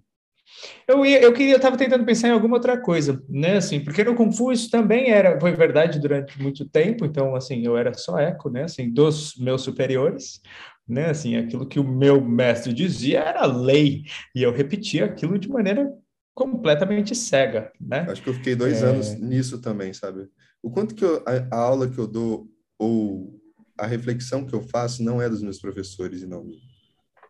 [0.87, 3.57] Eu, ia, eu queria, eu estava tentando pensar em alguma outra coisa, né?
[3.57, 4.13] Assim, porque no
[4.51, 7.05] isso também era, foi verdade durante muito tempo.
[7.05, 8.63] Então, assim, eu era só eco, né?
[8.63, 10.41] Assim, dos meus superiores
[10.87, 11.09] né?
[11.09, 14.03] Assim, aquilo que o meu mestre dizia era lei,
[14.35, 15.91] e eu repetia aquilo de maneira
[16.33, 18.05] completamente cega, né?
[18.09, 18.87] Acho que eu fiquei dois é...
[18.87, 20.29] anos nisso também, sabe?
[20.61, 23.39] O quanto que eu, a, a, aula que eu dou ou
[23.77, 26.49] a reflexão que eu faço não é dos meus professores e não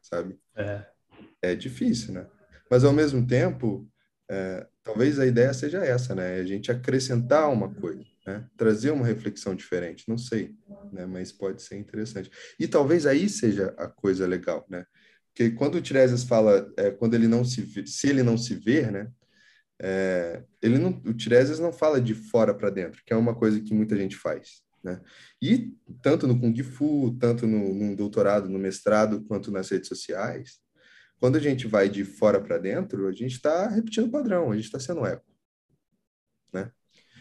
[0.02, 0.38] sabe?
[0.56, 0.86] É.
[1.42, 2.28] É difícil, né?
[2.70, 3.88] Mas ao mesmo tempo,
[4.30, 6.36] é, talvez a ideia seja essa, né?
[6.36, 8.46] A gente acrescentar uma coisa né?
[8.56, 10.56] trazer uma reflexão diferente, não sei,
[10.92, 11.06] né?
[11.06, 12.32] mas pode ser interessante.
[12.60, 14.86] E talvez aí seja a coisa legal, né?
[15.28, 18.92] Porque quando o Tiresias fala, é, quando ele não se se ele não se ver,
[18.92, 19.12] né?
[19.82, 23.60] É, ele não, o Tiresias não fala de fora para dentro, que é uma coisa
[23.60, 25.02] que muita gente faz, né?
[25.42, 30.60] E tanto no Kung Fu, tanto no, no doutorado, no mestrado, quanto nas redes sociais,
[31.24, 34.56] quando a gente vai de fora para dentro, a gente está repetindo o padrão, a
[34.58, 35.24] gente está sendo eco,
[36.52, 36.70] né?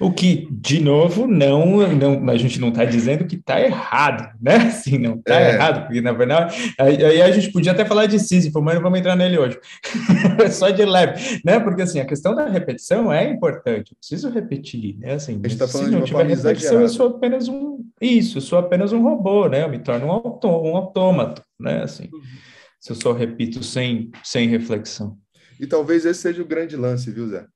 [0.00, 4.56] O que, de novo, não, não a gente não está dizendo que está errado, né?
[4.66, 5.54] Assim, não está é.
[5.54, 8.98] errado, porque na verdade, aí, a gente podia até falar de Sísifo, mas não vamos
[8.98, 9.60] entrar nele hoje.
[10.50, 11.60] Só de leve, né?
[11.60, 15.12] Porque assim, a questão da repetição é importante, eu preciso repetir, né?
[15.12, 16.82] Assim, a gente está falando se não de tiver repetição, exagerada.
[16.82, 17.78] eu sou apenas um.
[18.00, 19.62] Isso, eu sou apenas um robô, né?
[19.62, 21.84] Eu me torno um, autô, um autômato, né?
[21.84, 22.10] Assim,
[22.82, 25.18] se eu só repito sem, sem reflexão.
[25.58, 27.46] E talvez esse seja o grande lance, viu, Zé?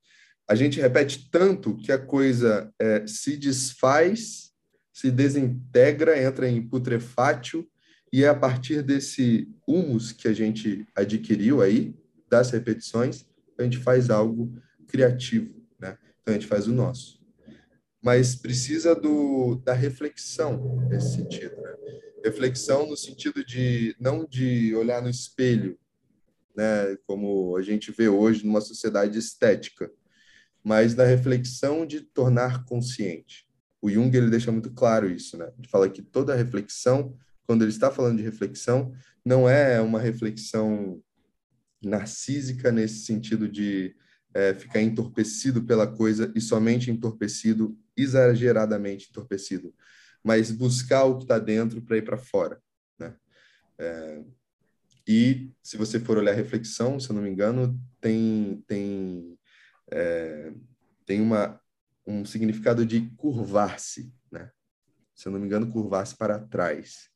[0.48, 4.52] a gente repete tanto que a coisa é, se desfaz,
[4.92, 7.66] se desintegra, entra em putrefátio
[8.12, 11.94] E é a partir desse humus que a gente adquiriu aí,
[12.30, 13.26] das repetições,
[13.58, 14.52] a gente faz algo
[14.86, 15.98] criativo, né?
[16.22, 17.20] Então a gente faz o nosso.
[18.00, 21.74] Mas precisa do, da reflexão nesse sentido, né?
[22.26, 25.78] Reflexão no sentido de não de olhar no espelho,
[26.56, 29.88] né, como a gente vê hoje numa sociedade estética,
[30.64, 33.46] mas da reflexão de tornar consciente.
[33.80, 35.52] O Jung ele deixa muito claro isso, né?
[35.56, 38.92] Ele fala que toda reflexão, quando ele está falando de reflexão,
[39.24, 41.00] não é uma reflexão
[41.80, 43.94] narcísica nesse sentido de
[44.34, 49.72] é, ficar entorpecido pela coisa e somente entorpecido, exageradamente entorpecido,
[50.26, 52.60] mas buscar o que está dentro para ir para fora.
[52.98, 53.14] Né?
[53.78, 54.24] É,
[55.06, 59.38] e se você for olhar a reflexão, se eu não me engano, tem, tem,
[59.88, 60.52] é,
[61.04, 61.60] tem uma,
[62.04, 64.50] um significado de curvar-se, né?
[65.14, 67.08] Se eu não me engano, curvar-se para trás,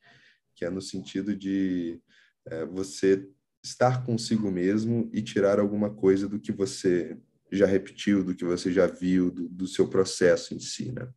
[0.55, 2.01] que é no sentido de
[2.47, 3.29] é, você
[3.61, 7.19] estar consigo mesmo e tirar alguma coisa do que você
[7.51, 11.13] já repetiu, do que você já viu, do, do seu processo em si, né?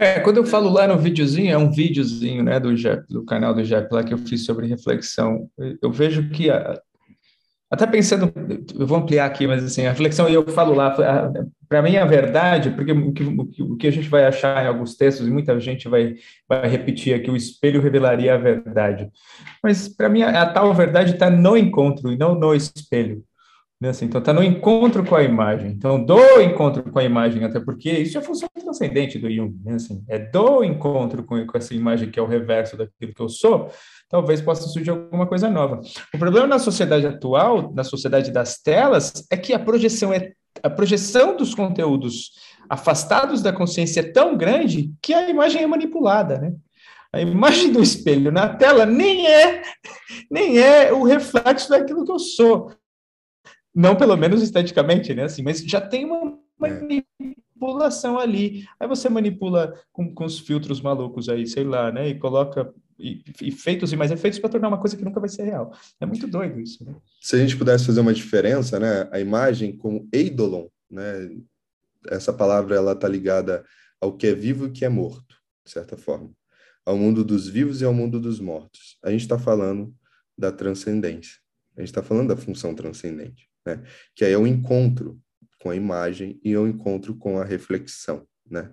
[0.00, 3.52] É, quando eu falo lá no videozinho, é um videozinho, né, do Jep, do canal
[3.52, 5.46] do Jep lá que eu fiz sobre reflexão.
[5.82, 6.80] Eu vejo que a,
[7.70, 8.32] até pensando,
[8.78, 10.96] eu vou ampliar aqui, mas assim, a reflexão, e eu falo lá,
[11.68, 14.96] para mim a verdade, porque o que, o que, a gente vai achar em alguns
[14.96, 16.14] textos, e muita gente vai,
[16.48, 19.08] vai repetir aqui, o espelho revelaria a verdade.
[19.62, 23.22] Mas para mim a, a, tal verdade está no encontro e não no espelho.
[23.80, 23.88] Né?
[23.88, 25.70] Assim, então, está no encontro com a imagem.
[25.70, 29.58] Então, do encontro com a imagem, até porque isso é função transcendente do Jung.
[29.64, 29.74] Né?
[29.74, 33.28] Assim, é do encontro com, com essa imagem que é o reverso daquilo que eu
[33.28, 33.70] sou,
[34.08, 35.80] talvez possa surgir alguma coisa nova.
[36.12, 40.68] O problema na sociedade atual, na sociedade das telas, é que a projeção é a
[40.68, 42.32] projeção dos conteúdos
[42.68, 46.52] afastados da consciência é tão grande que a imagem é manipulada, né?
[47.12, 49.62] A imagem do espelho na tela nem é
[50.30, 52.72] nem é o reflexo daquilo que eu sou
[53.74, 55.24] não pelo menos esteticamente, né?
[55.24, 56.80] Assim, mas já tem uma é.
[56.80, 58.66] manipulação ali.
[58.78, 62.08] Aí você manipula com, com os filtros malucos aí, sei lá, né?
[62.08, 65.72] E coloca e, e mais efeitos para tornar uma coisa que nunca vai ser real.
[66.00, 66.94] É muito doido isso, né?
[67.20, 69.08] Se a gente pudesse fazer uma diferença, né?
[69.10, 71.30] A imagem como eidolon, né?
[72.08, 73.64] Essa palavra ela tá ligada
[74.00, 76.30] ao que é vivo e que é morto, de certa forma.
[76.84, 78.98] Ao mundo dos vivos e ao mundo dos mortos.
[79.02, 79.94] A gente está falando
[80.36, 81.38] da transcendência.
[81.80, 83.82] A gente está falando da função transcendente né?
[84.14, 85.20] Que aí é o encontro
[85.60, 88.72] com a imagem e é o encontro com a reflexão, né?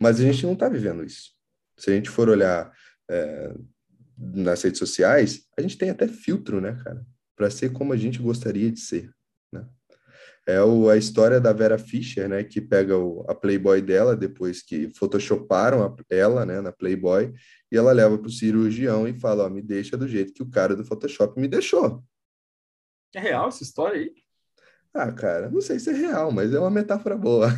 [0.00, 1.30] Mas a gente não está vivendo isso.
[1.76, 2.72] Se a gente for olhar
[3.10, 3.54] é,
[4.18, 7.04] nas redes sociais, a gente tem até filtro, né, cara?
[7.36, 9.10] Para ser como a gente gostaria de ser,
[9.52, 9.66] né?
[10.44, 14.60] É o, a história da Vera Fischer, né, que pega o, a Playboy dela depois
[14.60, 17.32] que photoshoparam a, ela, né, na Playboy,
[17.70, 20.50] e ela leva para o cirurgião e fala, ó, me deixa do jeito que o
[20.50, 22.02] cara do Photoshop me deixou.
[23.14, 24.12] É real essa história aí?
[24.94, 27.48] Ah, cara, não sei se é real, mas é uma metáfora boa.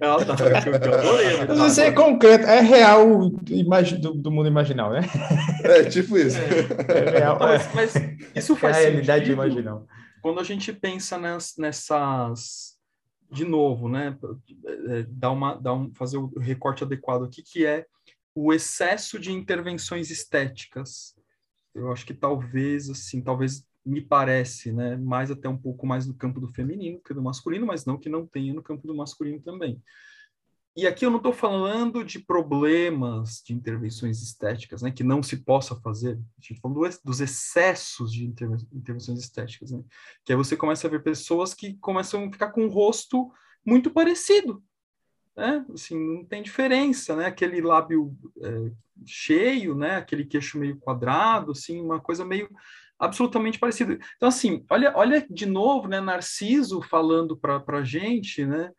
[0.00, 0.36] Ah, tá.
[0.68, 5.00] Eu adorei Não sei é concreto, é real do, do mundo imaginal, né?
[5.64, 6.36] É, tipo isso.
[6.38, 7.94] É, é real, mas, mas,
[8.34, 9.86] isso faz é a realidade imaginal.
[10.20, 12.76] Quando a gente pensa nas, nessas.
[13.30, 14.16] De novo, né?
[14.88, 17.86] É, dar uma, dar um, fazer o recorte adequado aqui, que é
[18.34, 21.14] o excesso de intervenções estéticas.
[21.74, 26.14] Eu acho que talvez, assim, talvez me parece, né, mais até um pouco mais no
[26.14, 29.40] campo do feminino que do masculino, mas não que não tenha no campo do masculino
[29.40, 29.82] também.
[30.76, 35.38] E aqui eu não estou falando de problemas de intervenções estéticas, né, que não se
[35.38, 36.12] possa fazer.
[36.12, 39.82] A gente tá falando dos excessos de intervenções estéticas, né,
[40.24, 43.32] que aí você começa a ver pessoas que começam a ficar com o rosto
[43.66, 44.62] muito parecido,
[45.36, 48.70] né, assim, não tem diferença, né, aquele lábio é,
[49.04, 52.48] cheio, né, aquele queixo meio quadrado, assim, uma coisa meio
[52.98, 53.98] absolutamente parecido.
[54.16, 58.70] Então, assim, olha, olha de novo, né, Narciso falando para a gente, né,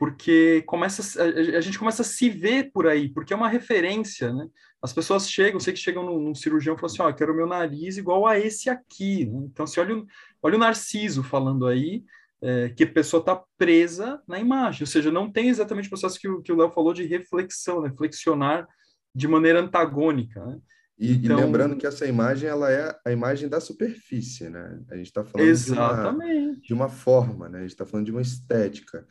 [0.00, 4.32] porque começa, a, a, gente começa a se ver por aí, porque é uma referência,
[4.32, 4.48] né?
[4.80, 7.36] As pessoas chegam, sei que chegam num, num cirurgião e falam assim, ó, oh, quero
[7.36, 9.42] meu nariz igual a esse aqui, né?
[9.44, 10.02] Então, se olha,
[10.42, 12.02] olha o Narciso falando aí,
[12.40, 16.18] é, que a pessoa está presa na imagem, ou seja, não tem exatamente o processo
[16.18, 17.92] que o Léo falou de reflexão, né?
[17.94, 18.66] flexionar
[19.14, 20.58] de maneira antagônica, né?
[21.00, 24.80] E, então, e, lembrando que essa imagem ela é a imagem da superfície, né?
[24.90, 26.30] A gente está falando exatamente.
[26.30, 27.58] De, uma, de uma forma, né?
[27.58, 29.06] A gente está falando de uma estética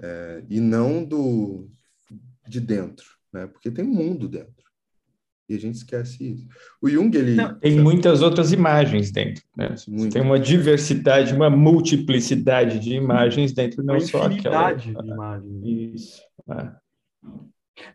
[0.00, 1.68] é, e não do
[2.46, 3.48] de dentro, né?
[3.48, 4.62] Porque tem um mundo dentro
[5.52, 6.46] e a gente esquece isso.
[6.80, 9.74] O Jung ele não, tem muitas outras imagens dentro, né?
[10.12, 14.72] Tem uma diversidade, uma multiplicidade de imagens dentro, não uma só aquela.
[14.72, 15.64] de imagens.
[15.64, 16.22] Isso.
[16.48, 16.72] É.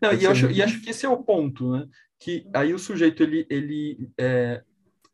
[0.00, 1.86] Não, e, acho, e acho que esse é o ponto, né?
[2.18, 4.62] Que aí o sujeito ele, ele é,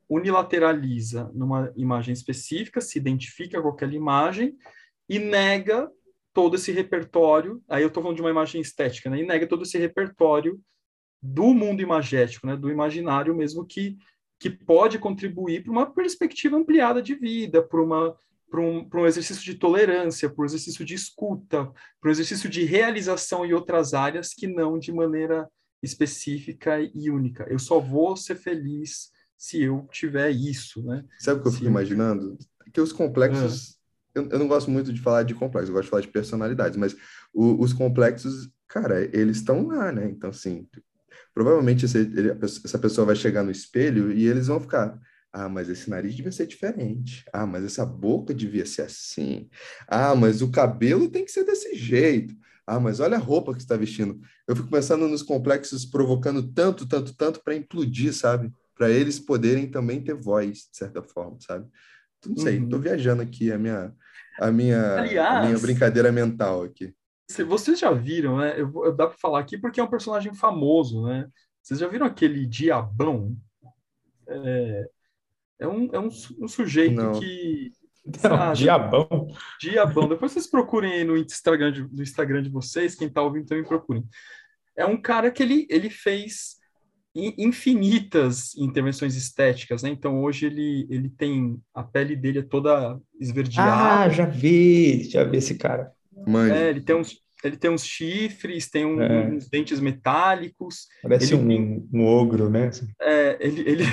[0.08, 4.56] unilateraliza numa imagem específica, se identifica com aquela imagem
[5.08, 5.90] e nega
[6.32, 7.62] todo esse repertório.
[7.68, 9.20] Aí eu estou falando de uma imagem estética, né?
[9.20, 10.60] E nega todo esse repertório
[11.22, 12.56] do mundo imagético, né?
[12.56, 13.96] Do imaginário mesmo que
[14.38, 18.14] que pode contribuir para uma perspectiva ampliada de vida, para uma
[18.54, 22.62] para um, um exercício de tolerância, para um exercício de escuta, para um exercício de
[22.62, 25.48] realização em outras áreas que não de maneira
[25.82, 27.44] específica e única.
[27.50, 31.04] Eu só vou ser feliz se eu tiver isso, né?
[31.18, 32.38] Sabe o que eu fico imaginando?
[32.72, 33.76] Que os complexos,
[34.14, 34.20] é.
[34.20, 36.78] eu, eu, não gosto muito de falar de complexos, eu gosto de falar de personalidades,
[36.78, 36.94] mas
[37.34, 40.08] o, os complexos, cara, eles estão lá, né?
[40.08, 40.68] Então, assim,
[41.34, 44.96] provavelmente esse, ele, essa pessoa vai chegar no espelho e eles vão ficar,
[45.36, 47.24] ah, mas esse nariz devia ser diferente.
[47.32, 49.50] Ah, mas essa boca devia ser assim.
[49.88, 52.32] Ah, mas o cabelo tem que ser desse jeito.
[52.64, 54.20] Ah, mas olha a roupa que está vestindo.
[54.46, 58.52] Eu fico pensando nos complexos provocando tanto, tanto, tanto para implodir, sabe?
[58.76, 61.66] Para eles poderem também ter voz, de certa forma, sabe?
[62.24, 62.84] Não sei, estou uhum.
[62.84, 63.92] viajando aqui a minha,
[64.38, 66.94] a minha, Aliás, a minha brincadeira mental aqui.
[67.48, 68.54] Vocês já viram, né?
[68.56, 71.26] Eu, eu dá para falar aqui porque é um personagem famoso, né?
[71.60, 73.36] Vocês já viram aquele diabão?
[74.28, 74.88] É,
[75.58, 76.08] é um, é um,
[76.40, 77.18] um sujeito Não.
[77.18, 77.72] que.
[78.22, 79.28] Não, ah, diabão.
[79.58, 80.08] Diabão.
[80.08, 83.64] Depois vocês procurem aí no Instagram de, no Instagram de vocês, quem está ouvindo também
[83.64, 84.04] procurem.
[84.76, 86.56] É um cara que ele, ele fez
[87.14, 89.88] infinitas intervenções estéticas, né?
[89.88, 94.02] Então hoje ele, ele tem a pele dele é toda esverdeada.
[94.02, 95.92] Ah, já vi, já vi esse cara.
[96.26, 96.50] Mãe.
[96.50, 99.28] É, ele tem uns ele tem uns chifres, tem um, é.
[99.28, 100.88] uns dentes metálicos.
[101.02, 102.70] Parece ele, um, um ogro, né?
[102.98, 103.84] É, ele, ele,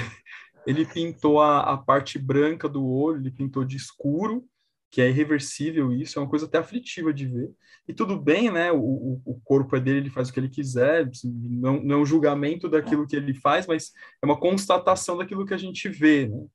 [0.66, 4.46] ele pintou a, a parte branca do olho, ele pintou de escuro,
[4.90, 7.50] que é irreversível isso, é uma coisa até aflitiva de ver.
[7.88, 8.72] E tudo bem, né?
[8.72, 12.06] O, o corpo é dele, ele faz o que ele quiser, não, não é um
[12.06, 16.46] julgamento daquilo que ele faz, mas é uma constatação daquilo que a gente vê, né?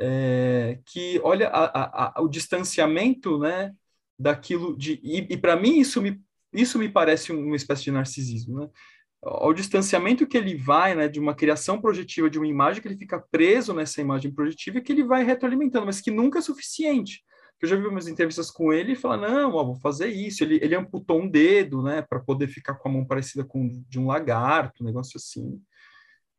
[0.00, 3.74] É, que olha a, a, a, o distanciamento, né,
[4.16, 6.20] daquilo de e, e para mim isso me
[6.52, 8.68] isso me parece uma espécie de narcisismo, né?
[9.22, 12.96] Ao distanciamento que ele vai, né, de uma criação projetiva de uma imagem, que ele
[12.96, 17.22] fica preso nessa imagem projetiva e que ele vai retroalimentando, mas que nunca é suficiente.
[17.60, 20.44] Eu já vi umas entrevistas com ele e fala, não, ó, vou fazer isso.
[20.44, 23.98] Ele, ele amputou um dedo, né, para poder ficar com a mão parecida com de
[23.98, 25.60] um lagarto, um negócio assim,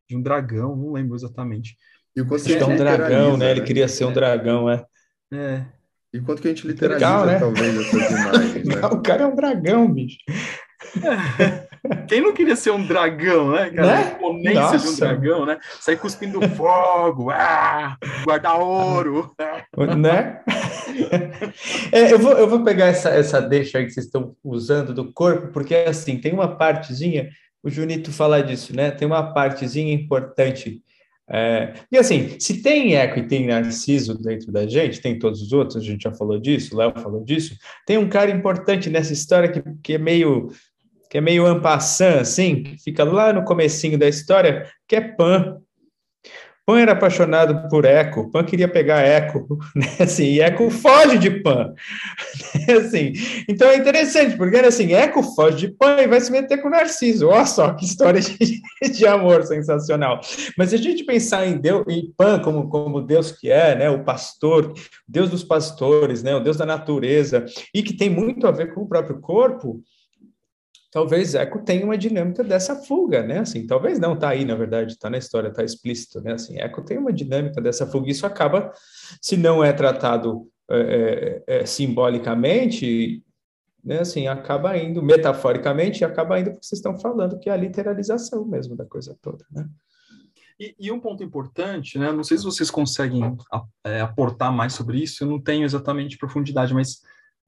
[0.08, 1.76] de um dragão, não lembro exatamente.
[2.16, 3.50] E o quanto que é um dragão, né?
[3.50, 4.84] Ele queria ser um dragão, é.
[5.32, 5.64] É.
[6.12, 7.38] E quanto que a gente literaliza, Legal, né?
[7.38, 8.86] talvez, essas imagens, né?
[8.86, 10.18] o cara é um dragão, bicho.
[12.08, 13.86] Quem não queria ser um dragão, né, cara?
[13.86, 13.94] Né?
[13.94, 15.58] A imponência de um dragão, né?
[15.80, 19.34] Sair cuspindo fogo, ah, guardar ouro.
[19.96, 20.40] Né?
[21.92, 25.12] É, eu, vou, eu vou pegar essa, essa deixa aí que vocês estão usando do
[25.12, 27.28] corpo, porque assim, tem uma partezinha,
[27.62, 28.90] o Junito fala disso, né?
[28.90, 30.82] Tem uma partezinha importante.
[31.32, 35.52] É, e assim, se tem eco e tem narciso dentro da gente, tem todos os
[35.52, 39.12] outros, a gente já falou disso, o Léo falou disso, tem um cara importante nessa
[39.12, 40.50] história que, que é meio
[41.10, 45.56] que é meio ampassant, assim, que fica lá no comecinho da história, que é Pan.
[46.64, 49.88] Pan era apaixonado por Eco, Pan queria pegar Eco, né?
[49.98, 51.74] assim, e Eco foge de Pan,
[52.78, 53.12] assim,
[53.48, 57.26] então é interessante, porque assim, Eco foge de Pan e vai se meter com Narciso,
[57.26, 60.20] olha só que história de, de amor sensacional,
[60.56, 63.90] mas se a gente pensar em Deus, em Pan como, como Deus que é, né,
[63.90, 64.72] o pastor,
[65.08, 68.82] Deus dos pastores, né, o Deus da natureza, e que tem muito a ver com
[68.82, 69.82] o próprio corpo,
[70.90, 73.38] talvez Eco tenha uma dinâmica dessa fuga, né?
[73.38, 76.32] Assim, talvez não, tá aí, na verdade, tá na história, tá explícito, né?
[76.32, 78.72] Assim, Eco tem uma dinâmica dessa fuga, isso acaba,
[79.22, 83.22] se não é tratado é, é, simbolicamente,
[83.84, 84.00] né?
[84.00, 88.76] Assim, acaba indo, metaforicamente, acaba indo porque vocês estão falando que é a literalização mesmo
[88.76, 89.68] da coisa toda, né?
[90.58, 92.12] E, e, um ponto importante, né?
[92.12, 93.34] Não sei se vocês conseguem
[93.82, 97.00] é, aportar mais sobre isso, eu não tenho exatamente profundidade, mas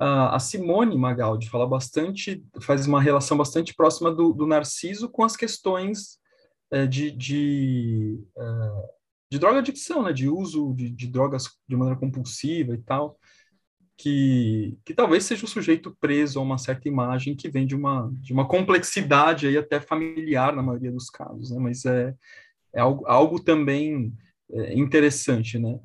[0.05, 5.37] a Simone Magaldi fala bastante, faz uma relação bastante próxima do, do Narciso com as
[5.37, 6.19] questões
[6.73, 8.43] é, de, de, é,
[9.31, 13.16] de droga adicção, né, de uso de, de, drogas de maneira compulsiva e tal,
[13.97, 18.11] que, que talvez seja o sujeito preso a uma certa imagem que vem de uma,
[18.14, 22.12] de uma complexidade aí até familiar na maioria dos casos, né, mas é,
[22.74, 24.12] é algo, algo também
[24.51, 25.79] é, interessante, né?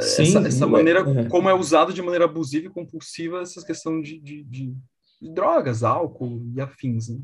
[0.00, 1.24] Sim, essa, essa maneira, é.
[1.28, 4.74] como é usado de maneira abusiva e compulsiva essa questão de, de, de,
[5.20, 7.18] de drogas, álcool e afins, né?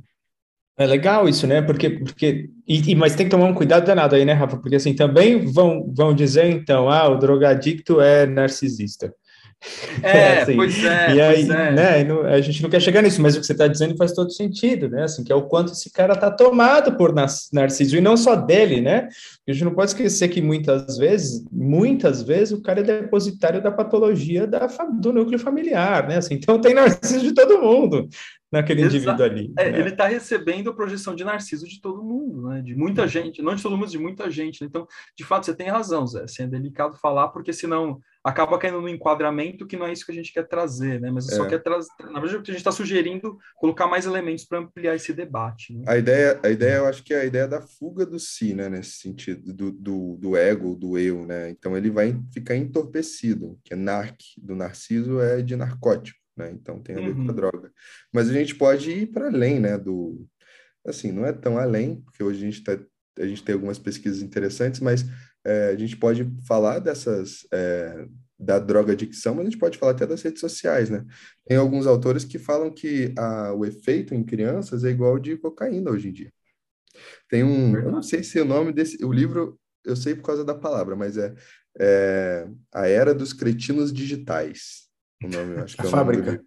[0.77, 1.61] É legal isso, né?
[1.61, 4.57] Porque, porque e, e, mas tem que tomar um cuidado danado aí, né, Rafa?
[4.57, 9.15] Porque assim também vão, vão dizer então, ah, o drogadicto é narcisista.
[10.03, 11.15] É, assim, pois é.
[11.15, 11.73] E aí, é.
[11.73, 14.33] né, a gente não quer chegar nisso, mas o que você está dizendo faz todo
[14.33, 15.05] sentido, né?
[15.05, 18.81] Assim, que é o quanto esse cara está tomado por Narciso, e não só dele,
[18.81, 19.09] né?
[19.49, 23.71] A gente não pode esquecer que muitas vezes, muitas vezes, o cara é depositário da
[23.71, 24.67] patologia da,
[25.01, 26.17] do núcleo familiar, né?
[26.17, 28.09] Assim, então tem Narciso de todo mundo
[28.53, 29.53] naquele indivíduo ali.
[29.59, 29.81] É, né?
[29.81, 32.61] Ele está recebendo a projeção de Narciso de todo mundo, né?
[32.61, 34.61] De muita gente, não de todo mundo, de muita gente.
[34.61, 34.67] Né?
[34.69, 34.87] Então,
[35.17, 36.25] de fato, você tem razão, Zé.
[36.25, 40.13] Assim, é delicado falar, porque senão acaba caindo no enquadramento que não é isso que
[40.13, 41.11] a gente quer trazer, né?
[41.11, 41.35] Mas é.
[41.35, 41.89] só quer trazer.
[42.11, 45.73] Na verdade, a gente está sugerindo colocar mais elementos para ampliar esse debate.
[45.73, 45.85] Né?
[45.89, 48.69] A ideia, a ideia, eu acho que é a ideia da fuga do si, né?
[48.69, 51.51] Nesse sentido, do, do, do ego, do eu, né?
[51.51, 56.51] Então ele vai ficar entorpecido, que é narc, do narciso é de narcótico, né?
[56.53, 57.27] Então tem a ver uhum.
[57.27, 57.73] com a droga.
[58.13, 59.79] Mas a gente pode ir para além, né?
[59.79, 60.27] Do,
[60.87, 62.79] assim, não é tão além, porque hoje a gente tá,
[63.19, 65.05] a gente tem algumas pesquisas interessantes, mas
[65.45, 68.07] é, a gente pode falar dessas é,
[68.39, 71.05] da droga adicção, mas a gente pode falar até das redes sociais, né?
[71.47, 75.91] Tem alguns autores que falam que a, o efeito em crianças é igual de cocaína
[75.91, 76.33] hoje em dia.
[77.29, 80.45] Tem um, eu não sei se o nome desse, o livro eu sei por causa
[80.45, 81.35] da palavra, mas é,
[81.79, 84.89] é a era dos cretinos digitais.
[85.25, 86.45] O nome, acho que a é fábrica.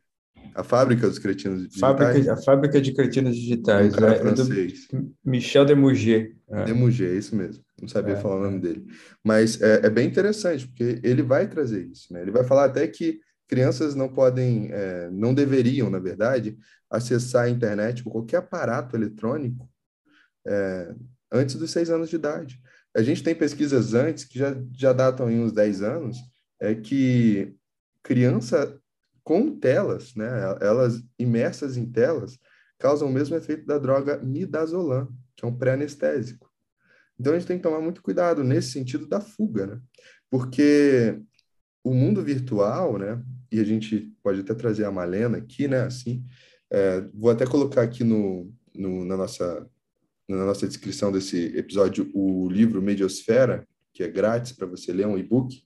[0.53, 1.79] A fábrica dos cretinos digitais.
[1.79, 3.93] Fábrica, a fábrica de cretinos digitais.
[3.93, 4.87] Um é, francês.
[4.93, 6.35] É Michel Demougier.
[6.49, 6.63] É.
[6.65, 8.59] Demougier, é isso mesmo não sabia é, falar o nome é.
[8.59, 8.85] dele.
[9.23, 12.21] Mas é, é, bem interessante, porque ele vai trazer isso, né?
[12.21, 16.57] Ele vai falar até que crianças não podem, é, não deveriam, na verdade,
[16.89, 19.69] acessar a internet ou qualquer aparato eletrônico
[20.47, 20.93] é,
[21.31, 22.59] antes dos seis anos de idade.
[22.95, 26.17] A gente tem pesquisas antes, que já, já datam em uns 10 anos,
[26.61, 27.53] é que
[28.05, 28.79] criança
[29.23, 30.29] com telas, né,
[30.61, 32.37] elas imersas em telas,
[32.77, 36.47] causam o mesmo efeito da droga midazolam, que é um pré-anestésico.
[37.19, 39.81] Então a gente tem que tomar muito cuidado nesse sentido da fuga, né?
[40.29, 41.19] Porque
[41.83, 43.23] o mundo virtual, né?
[43.51, 45.83] E a gente pode até trazer a Malena aqui, né?
[45.83, 46.23] Assim,
[46.69, 49.67] é, vou até colocar aqui no, no, na, nossa,
[50.27, 55.17] na nossa descrição desse episódio o livro Mediosfera, que é grátis para você ler, um
[55.17, 55.63] e-book,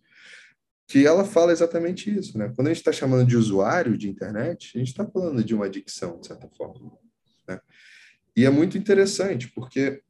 [0.89, 2.51] que ela fala exatamente isso, né?
[2.55, 5.67] Quando a gente está chamando de usuário de internet, a gente está falando de uma
[5.67, 6.97] adicção, de certa forma.
[7.47, 7.61] Né?
[8.35, 10.01] E é muito interessante, porque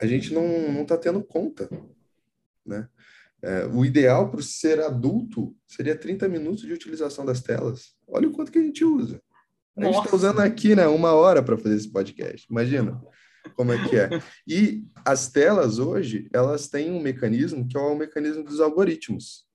[0.00, 1.68] a gente não está tendo conta,
[2.64, 2.88] né?
[3.42, 7.94] É, o ideal para ser adulto seria 30 minutos de utilização das telas.
[8.08, 9.20] Olha o quanto que a gente usa.
[9.76, 9.92] A Nossa.
[9.92, 12.46] gente está usando aqui, né, uma hora para fazer esse podcast.
[12.48, 13.02] Imagina
[13.54, 14.08] como é que é.
[14.46, 19.46] E as telas hoje, elas têm um mecanismo que é o mecanismo dos algoritmos.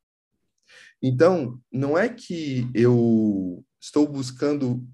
[1.01, 4.87] Então, não é que eu estou buscando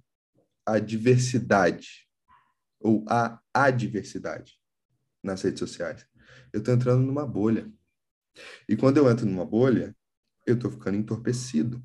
[0.65, 2.07] a diversidade
[2.79, 4.59] ou a adversidade
[5.23, 6.05] nas redes sociais.
[6.51, 7.71] Eu estou entrando numa bolha.
[8.67, 9.95] E quando eu entro numa bolha,
[10.45, 11.83] eu estou ficando entorpecido.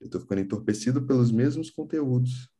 [0.00, 2.50] Eu estou ficando entorpecido pelos mesmos conteúdos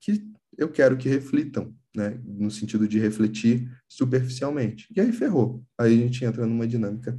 [0.00, 2.20] que eu quero que reflitam, né?
[2.24, 4.86] No sentido de refletir superficialmente.
[4.94, 5.64] E aí ferrou.
[5.78, 7.18] Aí a gente entra numa dinâmica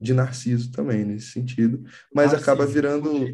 [0.00, 3.26] de narciso também nesse sentido, mas narciso acaba virando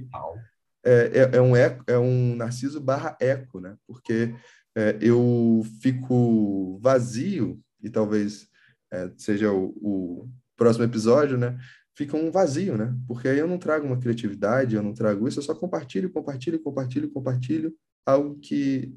[0.84, 3.76] é, é, é, um eco, é um narciso barra eco, né?
[3.86, 4.34] Porque
[4.76, 8.49] é, eu fico vazio e talvez
[8.93, 11.59] é, seja o, o, próximo episódio, né?
[11.95, 12.95] Fica um vazio, né?
[13.07, 16.61] Porque aí eu não trago uma criatividade, eu não trago isso, eu só compartilho, compartilho,
[16.61, 17.74] compartilho, compartilho
[18.07, 18.95] algo que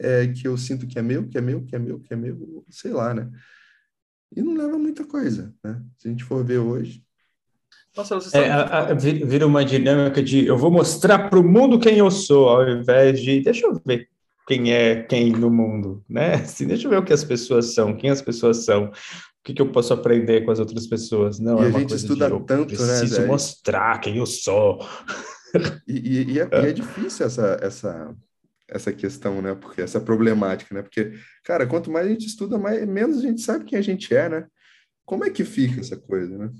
[0.00, 2.16] é que eu sinto que é meu, que é meu, que é meu, que é
[2.16, 3.30] meu, sei lá, né?
[4.34, 5.82] E não leva muita coisa, né?
[5.98, 7.04] Se a gente for ver hoje,
[7.96, 11.98] nossa, é, a, a, vira uma dinâmica de eu vou mostrar para o mundo quem
[11.98, 14.08] eu sou, ao invés de deixa eu ver
[14.46, 16.34] quem é quem no mundo, né?
[16.42, 18.92] Assim, deixa eu ver o que as pessoas são, quem as pessoas são, o
[19.44, 21.40] que, que eu posso aprender com as outras pessoas.
[21.40, 22.98] Não, e é a gente estuda de, tanto, preciso né?
[23.00, 24.78] Preciso mostrar quem eu sou.
[25.88, 28.16] E, e, e, é, e, é, difícil essa, essa,
[28.70, 29.54] essa questão, né?
[29.54, 30.82] Porque essa problemática, né?
[30.82, 31.12] Porque,
[31.44, 34.28] cara, quanto mais a gente estuda, mais, menos a gente sabe quem a gente é,
[34.28, 34.46] né?
[35.04, 36.50] Como é que fica essa coisa, né?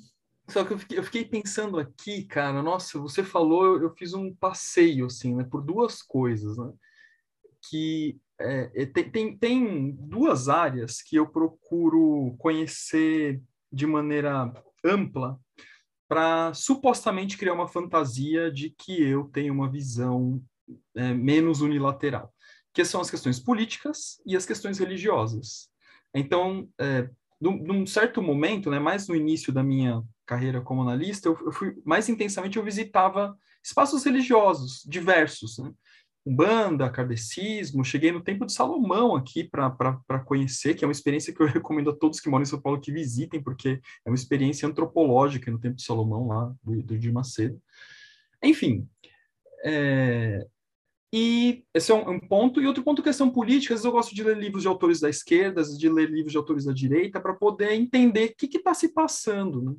[0.49, 4.15] Só que eu fiquei, eu fiquei pensando aqui, cara, nossa, você falou, eu, eu fiz
[4.15, 5.45] um passeio, assim, né?
[5.45, 6.73] Por duas coisas, né?
[7.69, 14.53] que é, tem, tem, tem duas áreas que eu procuro conhecer de maneira
[14.85, 15.39] ampla
[16.09, 20.43] para supostamente criar uma fantasia de que eu tenho uma visão
[20.95, 22.33] é, menos unilateral,
[22.73, 25.69] que são as questões políticas e as questões religiosas.
[26.15, 27.09] Então, é,
[27.41, 31.53] num, num certo momento, né, mais no início da minha carreira como analista, eu, eu
[31.53, 35.73] fui mais intensamente eu visitava espaços religiosos diversos, né?
[36.25, 41.43] Umbanda, kardecismo, cheguei no Templo de Salomão aqui para conhecer, que é uma experiência que
[41.43, 44.69] eu recomendo a todos que moram em São Paulo que visitem, porque é uma experiência
[44.69, 47.61] antropológica no Templo de Salomão, lá do, do Macedo.
[48.43, 48.87] Enfim,
[49.65, 50.47] é,
[51.13, 52.61] e esse é um, um, ponto.
[52.61, 53.75] E outro ponto, questão política.
[53.75, 56.39] Às vezes eu gosto de ler livros de autores da esquerda, de ler livros de
[56.39, 59.63] autores da direita, para poder entender o que está se passando.
[59.63, 59.75] Né?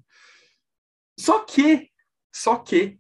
[1.18, 1.90] Só que,
[2.34, 3.00] só que,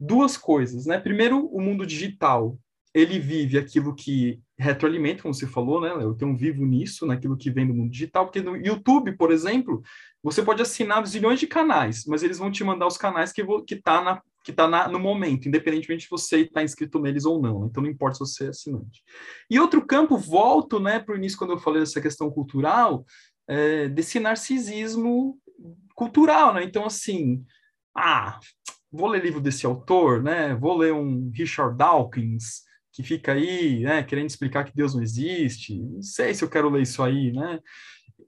[0.00, 0.98] duas coisas, né?
[0.98, 2.58] Primeiro, o mundo digital.
[2.94, 5.90] Ele vive aquilo que retroalimenta, como você falou, né?
[5.90, 9.30] Eu tenho um vivo nisso, naquilo que vem do mundo digital, porque no YouTube, por
[9.30, 9.82] exemplo,
[10.22, 13.76] você pode assinar zilhões de canais, mas eles vão te mandar os canais que, que
[13.76, 17.66] tá na que está no momento, independentemente de você estar tá inscrito neles ou não.
[17.66, 19.02] Então, não importa se você é assinante.
[19.50, 23.04] E outro campo, volto né, para o início, quando eu falei dessa questão cultural,
[23.46, 25.38] é, desse narcisismo
[25.94, 26.54] cultural.
[26.54, 26.64] Né?
[26.64, 27.44] Então, assim,
[27.94, 28.40] ah,
[28.90, 30.54] vou ler livro desse autor, né?
[30.54, 35.78] vou ler um Richard Dawkins, que fica aí né, querendo explicar que Deus não existe.
[35.78, 37.60] Não sei se eu quero ler isso aí, né?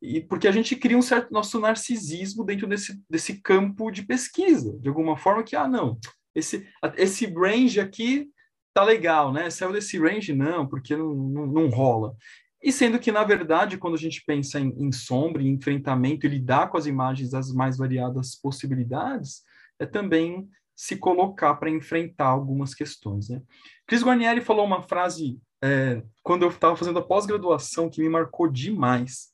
[0.00, 4.78] E porque a gente cria um certo nosso narcisismo dentro desse, desse campo de pesquisa,
[4.78, 5.98] de alguma forma que, ah, não,
[6.34, 6.66] esse,
[6.96, 8.28] esse range aqui
[8.72, 9.50] tá legal, né?
[9.50, 12.14] Saiu desse range, não, porque não, não, não rola.
[12.62, 16.30] E sendo que, na verdade, quando a gente pensa em, em sombra, em enfrentamento e
[16.30, 19.42] lidar com as imagens das mais variadas possibilidades,
[19.78, 23.28] é também se colocar para enfrentar algumas questões.
[23.28, 23.42] Né?
[23.86, 28.48] Chris Guarnieri falou uma frase é, quando eu estava fazendo a pós-graduação que me marcou
[28.48, 29.30] demais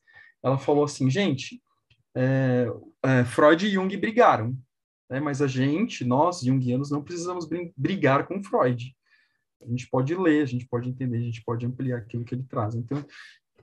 [0.47, 1.61] ela falou assim, gente,
[2.15, 2.67] é,
[3.03, 4.57] é, Freud e Jung brigaram,
[5.11, 8.95] né, mas a gente, nós, jungianos, não precisamos brigar com Freud.
[9.61, 12.45] A gente pode ler, a gente pode entender, a gente pode ampliar aquilo que ele
[12.45, 12.77] traz.
[12.77, 13.05] Então,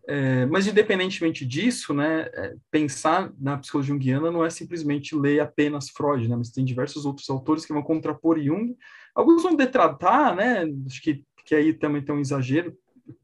[0.05, 5.89] é, mas independentemente disso, né, é, pensar na psicologia junguiana não é simplesmente ler apenas
[5.89, 8.75] Freud, né, mas tem diversos outros autores que vão contrapor Jung.
[9.15, 12.77] Alguns vão detratar, né, acho que, que aí também tem um exagero,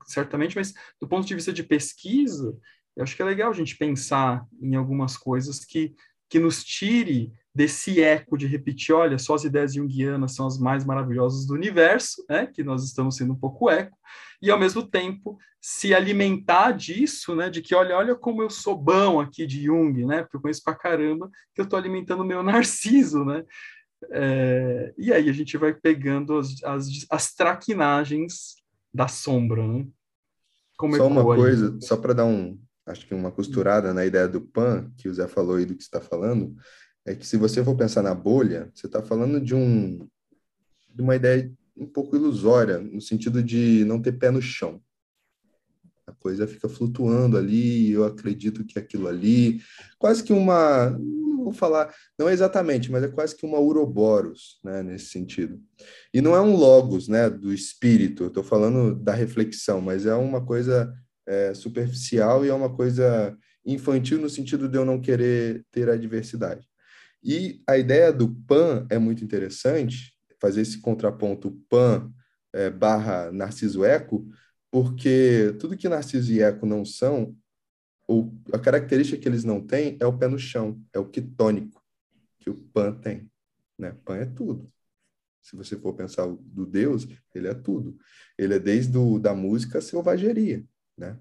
[0.06, 2.58] certamente, mas do ponto de vista de pesquisa,
[2.96, 5.96] eu acho que é legal a gente pensar em algumas coisas que,
[6.30, 10.86] que nos tire desse eco de repetir, olha, só as ideias junguianas são as mais
[10.86, 13.98] maravilhosas do universo, né, que nós estamos sendo um pouco eco,
[14.42, 18.78] e ao mesmo tempo se alimentar disso, né, de que olha, olha como eu sou
[18.78, 22.26] bom aqui de Jung, né, porque eu conheço pra caramba, que eu estou alimentando o
[22.26, 23.44] meu narciso, né,
[24.12, 28.56] é, e aí a gente vai pegando as, as, as traquinagens
[28.94, 29.86] da sombra, né.
[30.78, 32.58] Como só uma coisa, só para dar um,
[32.90, 35.84] acho que uma costurada na ideia do PAN, que o Zé falou aí do que
[35.84, 36.56] está falando,
[37.06, 40.08] é que se você for pensar na bolha, você está falando de, um,
[40.94, 44.82] de uma ideia um pouco ilusória, no sentido de não ter pé no chão.
[46.06, 49.62] A coisa fica flutuando ali, eu acredito que aquilo ali,
[50.00, 54.60] quase que uma, não vou falar, não é exatamente, mas é quase que uma uroboros,
[54.64, 55.62] né, nesse sentido.
[56.12, 60.44] E não é um logos, né, do espírito, estou falando da reflexão, mas é uma
[60.44, 60.92] coisa
[61.30, 65.96] é, superficial e é uma coisa infantil no sentido de eu não querer ter a
[65.96, 66.68] diversidade.
[67.24, 72.12] E a ideia do PAN é muito interessante, fazer esse contraponto PAN
[72.52, 74.28] é, barra Narciso Eco,
[74.72, 77.36] porque tudo que Narciso e Eco não são,
[78.08, 81.84] ou a característica que eles não têm é o pé no chão, é o quitônico
[82.40, 83.30] que o PAN tem.
[83.78, 83.96] Né?
[84.04, 84.72] PAN é tudo.
[85.44, 87.98] Se você for pensar do Deus, ele é tudo.
[88.38, 90.66] Ele é desde do, da música a selvageria.
[91.00, 91.18] Né?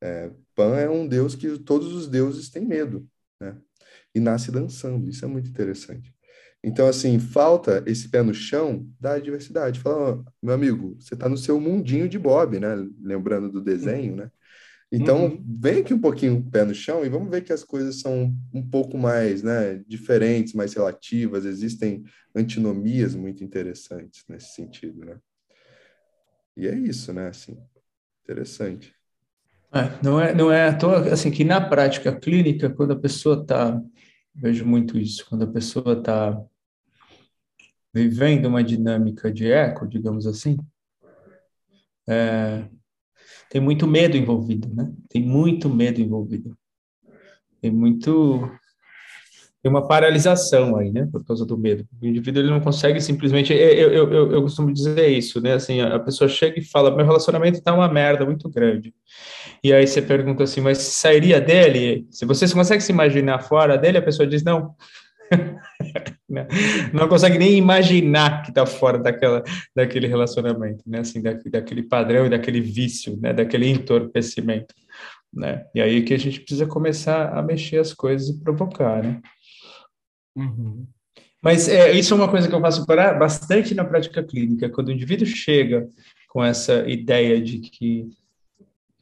[0.00, 3.06] É, Pan é um deus que todos os deuses têm medo,
[3.40, 3.56] né?
[4.14, 6.14] E nasce dançando, isso é muito interessante.
[6.62, 9.78] Então, assim, falta esse pé no chão da diversidade.
[9.78, 12.74] Fala, oh, meu amigo, você está no seu mundinho de Bob, né?
[13.00, 14.30] Lembrando do desenho, né?
[14.90, 15.44] Então, uhum.
[15.60, 18.34] vem aqui um pouquinho o pé no chão e vamos ver que as coisas são
[18.52, 22.04] um pouco mais né, diferentes, mais relativas, existem
[22.34, 25.18] antinomias muito interessantes nesse sentido, né?
[26.56, 27.28] E é isso, né?
[27.28, 27.58] Assim,
[28.24, 28.95] interessante.
[29.72, 33.42] É, não é, não é à toa, assim, que na prática clínica, quando a pessoa
[33.42, 33.80] está,
[34.34, 36.40] vejo muito isso, quando a pessoa está
[37.92, 40.56] vivendo uma dinâmica de eco, digamos assim,
[42.08, 42.68] é,
[43.50, 44.92] tem muito medo envolvido, né?
[45.08, 46.56] Tem muito medo envolvido.
[47.60, 48.50] Tem muito
[49.66, 51.84] tem uma paralisação aí, né, por causa do medo.
[52.00, 53.52] O indivíduo ele não consegue simplesmente.
[53.52, 55.54] Eu, eu, eu, eu costumo dizer isso, né?
[55.54, 58.94] Assim, a pessoa chega e fala: meu relacionamento está uma merda muito grande.
[59.64, 62.06] E aí você pergunta assim: mas sairia dele?
[62.12, 64.72] Se você consegue se imaginar fora dele, a pessoa diz: não.
[66.92, 69.42] não consegue nem imaginar que está fora daquela,
[69.74, 71.00] daquele relacionamento, né?
[71.00, 73.32] Assim, da, daquele padrão e daquele vício, né?
[73.32, 74.72] Daquele entorpecimento,
[75.34, 75.64] né?
[75.74, 79.20] E aí que a gente precisa começar a mexer as coisas e provocar, né?
[80.36, 80.86] Uhum.
[81.42, 84.92] Mas é, isso é uma coisa que eu faço bastante na prática clínica, quando o
[84.92, 85.88] indivíduo chega
[86.28, 88.08] com essa ideia de que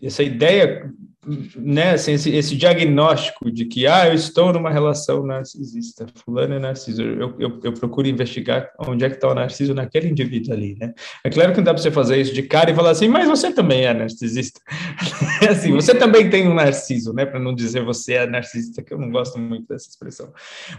[0.03, 0.93] essa ideia
[1.57, 6.59] né, assim, esse, esse, diagnóstico de que, ah, eu estou numa relação narcisista, fulano é
[6.59, 10.77] narciso, eu, eu, eu procuro investigar onde é que está o narciso naquele indivíduo ali,
[10.79, 10.93] né?
[11.25, 13.27] É claro que não dá para você fazer isso de cara e falar assim, mas
[13.27, 14.61] você também é narcisista.
[15.49, 18.99] assim, você também tem um narciso, né, para não dizer você é narcisista, que eu
[18.99, 20.33] não gosto muito dessa expressão.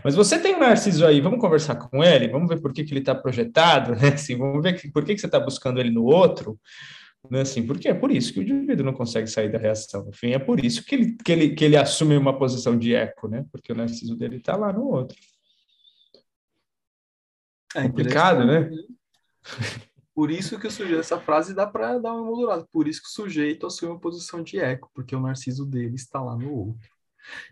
[0.03, 2.93] Mas você tem um narciso aí, vamos conversar com ele, vamos ver por que, que
[2.93, 5.89] ele está projetado, né, assim, vamos ver que, por que, que você está buscando ele
[5.89, 6.59] no outro,
[7.29, 7.41] né?
[7.41, 10.07] Assim, porque é por isso que o indivíduo não consegue sair da reação.
[10.09, 13.27] Enfim, é por isso que ele, que ele, que ele assume uma posição de eco,
[13.27, 13.45] né?
[13.51, 15.17] Porque o narciso dele está lá no outro.
[17.75, 18.69] É complicado, né?
[20.13, 22.65] Por isso que o sujeito, essa frase dá para dar uma moldurada.
[22.71, 26.21] Por isso que o sujeito assume uma posição de eco, porque o narciso dele está
[26.21, 26.89] lá no outro.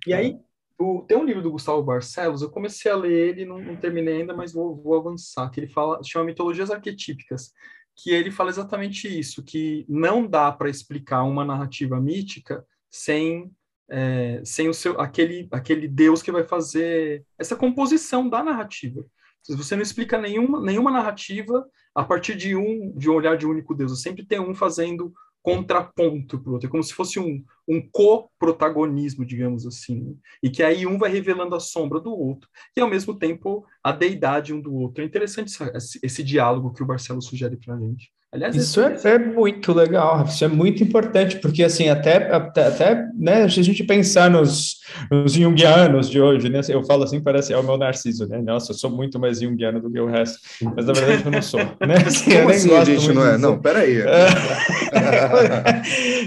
[0.07, 0.39] E aí,
[0.79, 4.21] o, tem um livro do Gustavo Barcelos, eu comecei a ler ele, não, não terminei
[4.21, 7.51] ainda, mas vou, vou avançar, que ele fala, chama Mitologias Arquetípicas
[7.95, 13.51] que ele fala exatamente isso, que não dá para explicar uma narrativa mítica sem
[13.89, 19.05] é, sem o seu aquele aquele Deus que vai fazer essa composição da narrativa.
[19.47, 23.51] Você não explica nenhuma nenhuma narrativa a partir de um de um olhar de um
[23.51, 27.43] único Deus, sempre tem um fazendo contraponto para o outro, é como se fosse um,
[27.67, 32.81] um co-protagonismo, digamos assim, e que aí um vai revelando a sombra do outro, e
[32.81, 35.03] ao mesmo tempo a deidade um do outro.
[35.03, 38.11] É interessante esse, esse diálogo que o Barcelo sugere para a gente.
[38.31, 43.02] Aliás, isso é, é, muito legal, isso é muito importante, porque assim, até, até, até
[43.15, 44.77] né, se a gente pensar nos,
[45.11, 48.71] nos junguianos de hoje, né, eu falo assim, parece é o meu narciso, né, nossa,
[48.71, 50.39] eu sou muito mais junguiano do que o resto,
[50.75, 53.25] mas na verdade eu não sou, né, assim, Como eu nem assim, gosto gente não
[53.25, 53.37] é?
[53.37, 53.97] Não, peraí.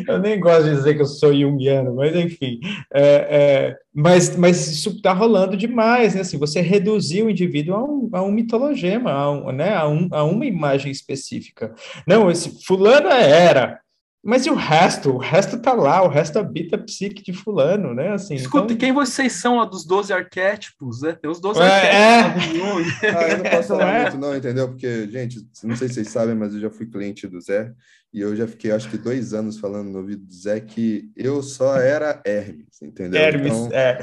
[0.09, 2.61] eu nem gosto de dizer que eu sou junguiano, mas enfim,
[2.93, 7.85] é, é, mas, mas isso está rolando demais, né, assim, você reduzir o indivíduo a
[7.85, 11.75] um, a um mitologema, a, um, né, a, um, a uma imagem específica,
[12.07, 13.86] não, esse fulano é era.
[14.27, 15.13] Mas e o resto?
[15.13, 18.13] O resto tá lá, o resto habita a psique de fulano, né?
[18.13, 18.77] Assim, Escuta, então...
[18.77, 21.13] quem vocês são lá dos 12 arquétipos, né?
[21.13, 23.03] Tem os 12 é, arquétipos.
[23.05, 23.11] É.
[23.11, 24.03] ah, eu não posso falar é.
[24.03, 24.69] muito, não, entendeu?
[24.69, 27.73] Porque, gente, não sei se vocês sabem, mas eu já fui cliente do Zé.
[28.13, 31.43] E eu já fiquei, acho que, dois anos falando no ouvido do Zé que eu
[31.43, 33.21] só era Hermes, entendeu?
[33.21, 33.77] Hermes, então...
[33.77, 33.99] é.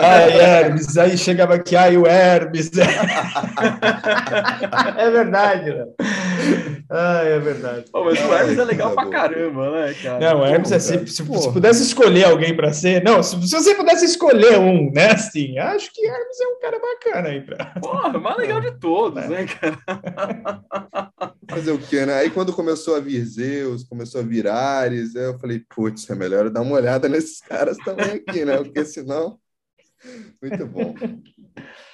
[0.00, 0.96] ai, Hermes.
[0.96, 2.70] Aí chegava aqui, ai, o Hermes.
[4.96, 5.86] é verdade, né?
[6.88, 7.84] Ai, é verdade.
[7.90, 10.20] Pô, mas o Hermes é legal pra caramba, né, cara?
[10.20, 13.02] Não, o Hermes é se, se, se, pudesse escolher alguém para ser.
[13.02, 16.78] Não, se, se, você pudesse escolher um, né, assim, acho que Hermes é um cara
[16.78, 17.66] bacana aí pra.
[17.80, 19.28] Porra, o mais legal de todos, é.
[19.28, 20.62] né, cara?
[21.50, 22.14] Fazer o quê, né?
[22.14, 26.50] Aí quando começou a vir Zeus, começou a vir Ares, eu falei, putz, é melhor
[26.50, 28.56] dar uma olhada nesses caras também aqui, né?
[28.56, 29.38] Porque senão.
[30.42, 30.94] Muito bom.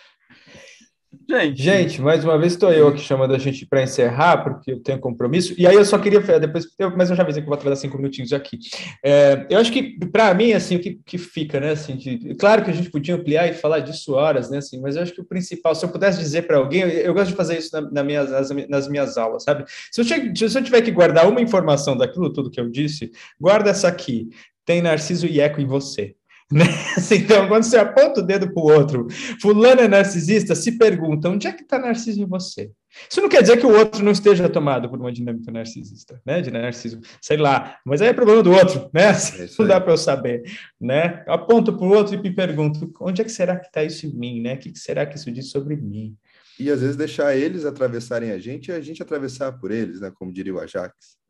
[1.29, 4.83] Gente, gente, mais uma vez estou eu aqui chamando a gente para encerrar, porque eu
[4.83, 5.55] tenho compromisso.
[5.57, 6.67] E aí eu só queria, depois,
[6.97, 8.59] mas eu já avisei que eu vou atrasar cinco minutinhos aqui.
[9.05, 12.65] É, eu acho que, para mim, assim, o que, que fica, né, assim, de, claro
[12.65, 15.21] que a gente podia ampliar e falar disso horas, né, assim, mas eu acho que
[15.21, 17.91] o principal, se eu pudesse dizer para alguém, eu, eu, gosto de fazer isso na,
[17.91, 19.65] na minhas, nas, nas, minhas aulas, sabe?
[19.91, 23.11] Se eu, se eu tiver que guardar uma informação daquilo tudo que eu disse,
[23.41, 24.29] guarda essa aqui.
[24.65, 26.15] Tem Narciso e Eco em você.
[26.53, 26.65] Né?
[27.13, 29.07] Então, quando você aponta o dedo para o outro,
[29.41, 32.71] fulano é narcisista, se pergunta, onde é que está narciso em você?
[33.11, 36.43] Isso não quer dizer que o outro não esteja tomado por uma dinâmica narcisista, né?
[36.43, 39.11] De narciso, sei lá, mas aí é problema do outro, né?
[39.11, 40.43] É não dá para eu saber,
[40.81, 41.25] né?
[41.27, 44.13] Aponto para o outro e me pergunto, onde é que será que está isso em
[44.13, 44.55] mim, né?
[44.55, 46.15] O que será que isso diz sobre mim?
[46.59, 50.13] E às vezes deixar eles atravessarem a gente e a gente atravessar por eles, né?
[50.15, 51.22] Como diria o Ajax.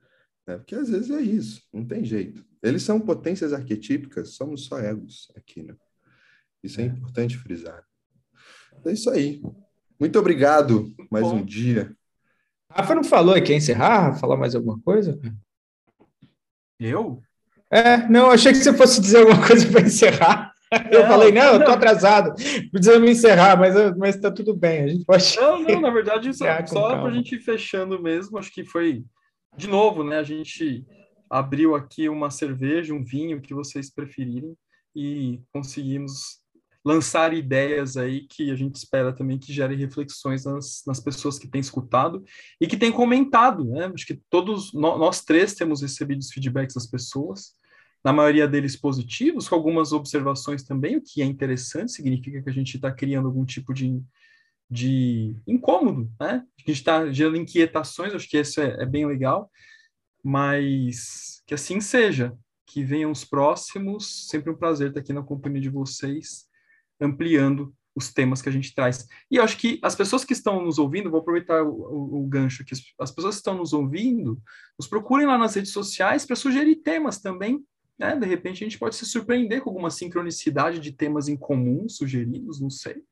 [0.47, 0.57] Né?
[0.57, 2.45] Porque às vezes é isso, não tem jeito.
[2.63, 5.75] Eles são potências arquetípicas, somos só egos aqui, né?
[6.63, 7.85] Isso é, é importante frisar.
[8.85, 9.43] É isso aí.
[9.99, 11.37] Muito obrigado mais Bom.
[11.37, 11.97] um dia.
[12.71, 14.15] Rafa não falou e quer encerrar?
[14.15, 15.19] Falar mais alguma coisa?
[16.79, 17.23] Eu?
[17.71, 20.53] É, não, achei que você fosse dizer alguma coisa para encerrar.
[20.91, 22.35] Eu não, falei, não, não, eu tô atrasado,
[22.71, 25.37] precisamos encerrar, mas, mas tá tudo bem, a gente pode.
[25.37, 29.05] Não, não, na verdade, só, só para a gente ir fechando mesmo, acho que foi,
[29.57, 30.19] de novo, né?
[30.19, 30.87] A gente
[31.31, 34.57] abriu aqui uma cerveja, um vinho, que vocês preferirem,
[34.95, 36.43] e conseguimos
[36.85, 41.47] lançar ideias aí que a gente espera também que gerem reflexões nas, nas pessoas que
[41.47, 42.25] têm escutado
[42.61, 43.91] e que têm comentado, né?
[43.95, 47.53] Acho que todos, nós três temos recebido os feedbacks das pessoas,
[48.05, 52.53] na maioria deles positivos, com algumas observações também, o que é interessante, significa que a
[52.53, 54.03] gente está criando algum tipo de,
[54.71, 56.45] de incômodo, né?
[56.59, 59.51] A gente está gerando inquietações, acho que isso é, é bem legal
[60.23, 62.37] mas que assim seja,
[62.67, 66.47] que venham os próximos, sempre um prazer estar aqui na companhia de vocês,
[67.01, 69.07] ampliando os temas que a gente traz.
[69.31, 72.27] E eu acho que as pessoas que estão nos ouvindo, vou aproveitar o, o, o
[72.27, 74.41] gancho aqui, as pessoas que estão nos ouvindo,
[74.79, 77.63] nos procurem lá nas redes sociais para sugerir temas também,
[77.99, 81.87] né, de repente a gente pode se surpreender com alguma sincronicidade de temas em comum
[81.89, 83.03] sugeridos, não sei.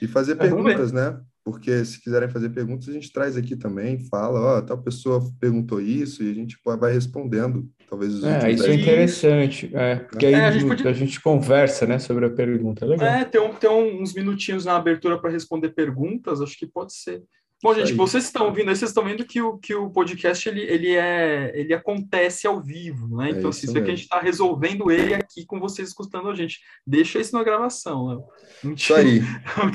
[0.00, 1.20] E fazer é, perguntas, né?
[1.42, 5.22] Porque se quiserem fazer perguntas, a gente traz aqui também, fala, ó, oh, tal pessoa
[5.40, 7.68] perguntou isso, e a gente vai respondendo.
[7.88, 10.90] Talvez os É, isso é interessante, é, porque aí é, a, gente podia...
[10.90, 12.84] a, gente conversa, né, sobre a pergunta.
[12.84, 13.08] Legal.
[13.08, 17.22] É, tem, um, tem uns minutinhos na abertura para responder perguntas, acho que pode ser.
[17.62, 20.96] Bom, gente, vocês estão ouvindo vocês estão vendo que o, que o podcast ele, ele,
[20.96, 23.26] é, ele acontece ao vivo, né?
[23.26, 25.88] É então, é assim, isso, isso que a gente está resolvendo ele aqui com vocês
[25.88, 26.58] escutando a gente.
[26.86, 28.72] Deixa isso na gravação, né?
[28.74, 29.20] Isso aí.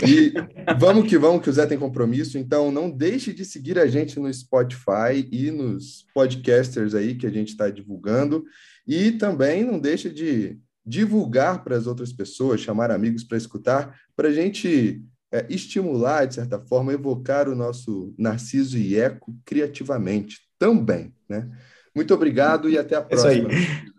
[0.07, 0.33] E
[0.79, 2.39] vamos que vamos, que o Zé tem compromisso.
[2.39, 7.31] Então, não deixe de seguir a gente no Spotify e nos podcasters aí que a
[7.31, 8.43] gente está divulgando.
[8.87, 14.29] E também não deixe de divulgar para as outras pessoas, chamar amigos para escutar, para
[14.29, 15.03] a gente
[15.35, 21.13] é, estimular, de certa forma, evocar o nosso Narciso e Eco criativamente também.
[21.27, 21.49] Né?
[21.93, 23.51] Muito obrigado e até a próxima.
[23.51, 23.94] É isso aí.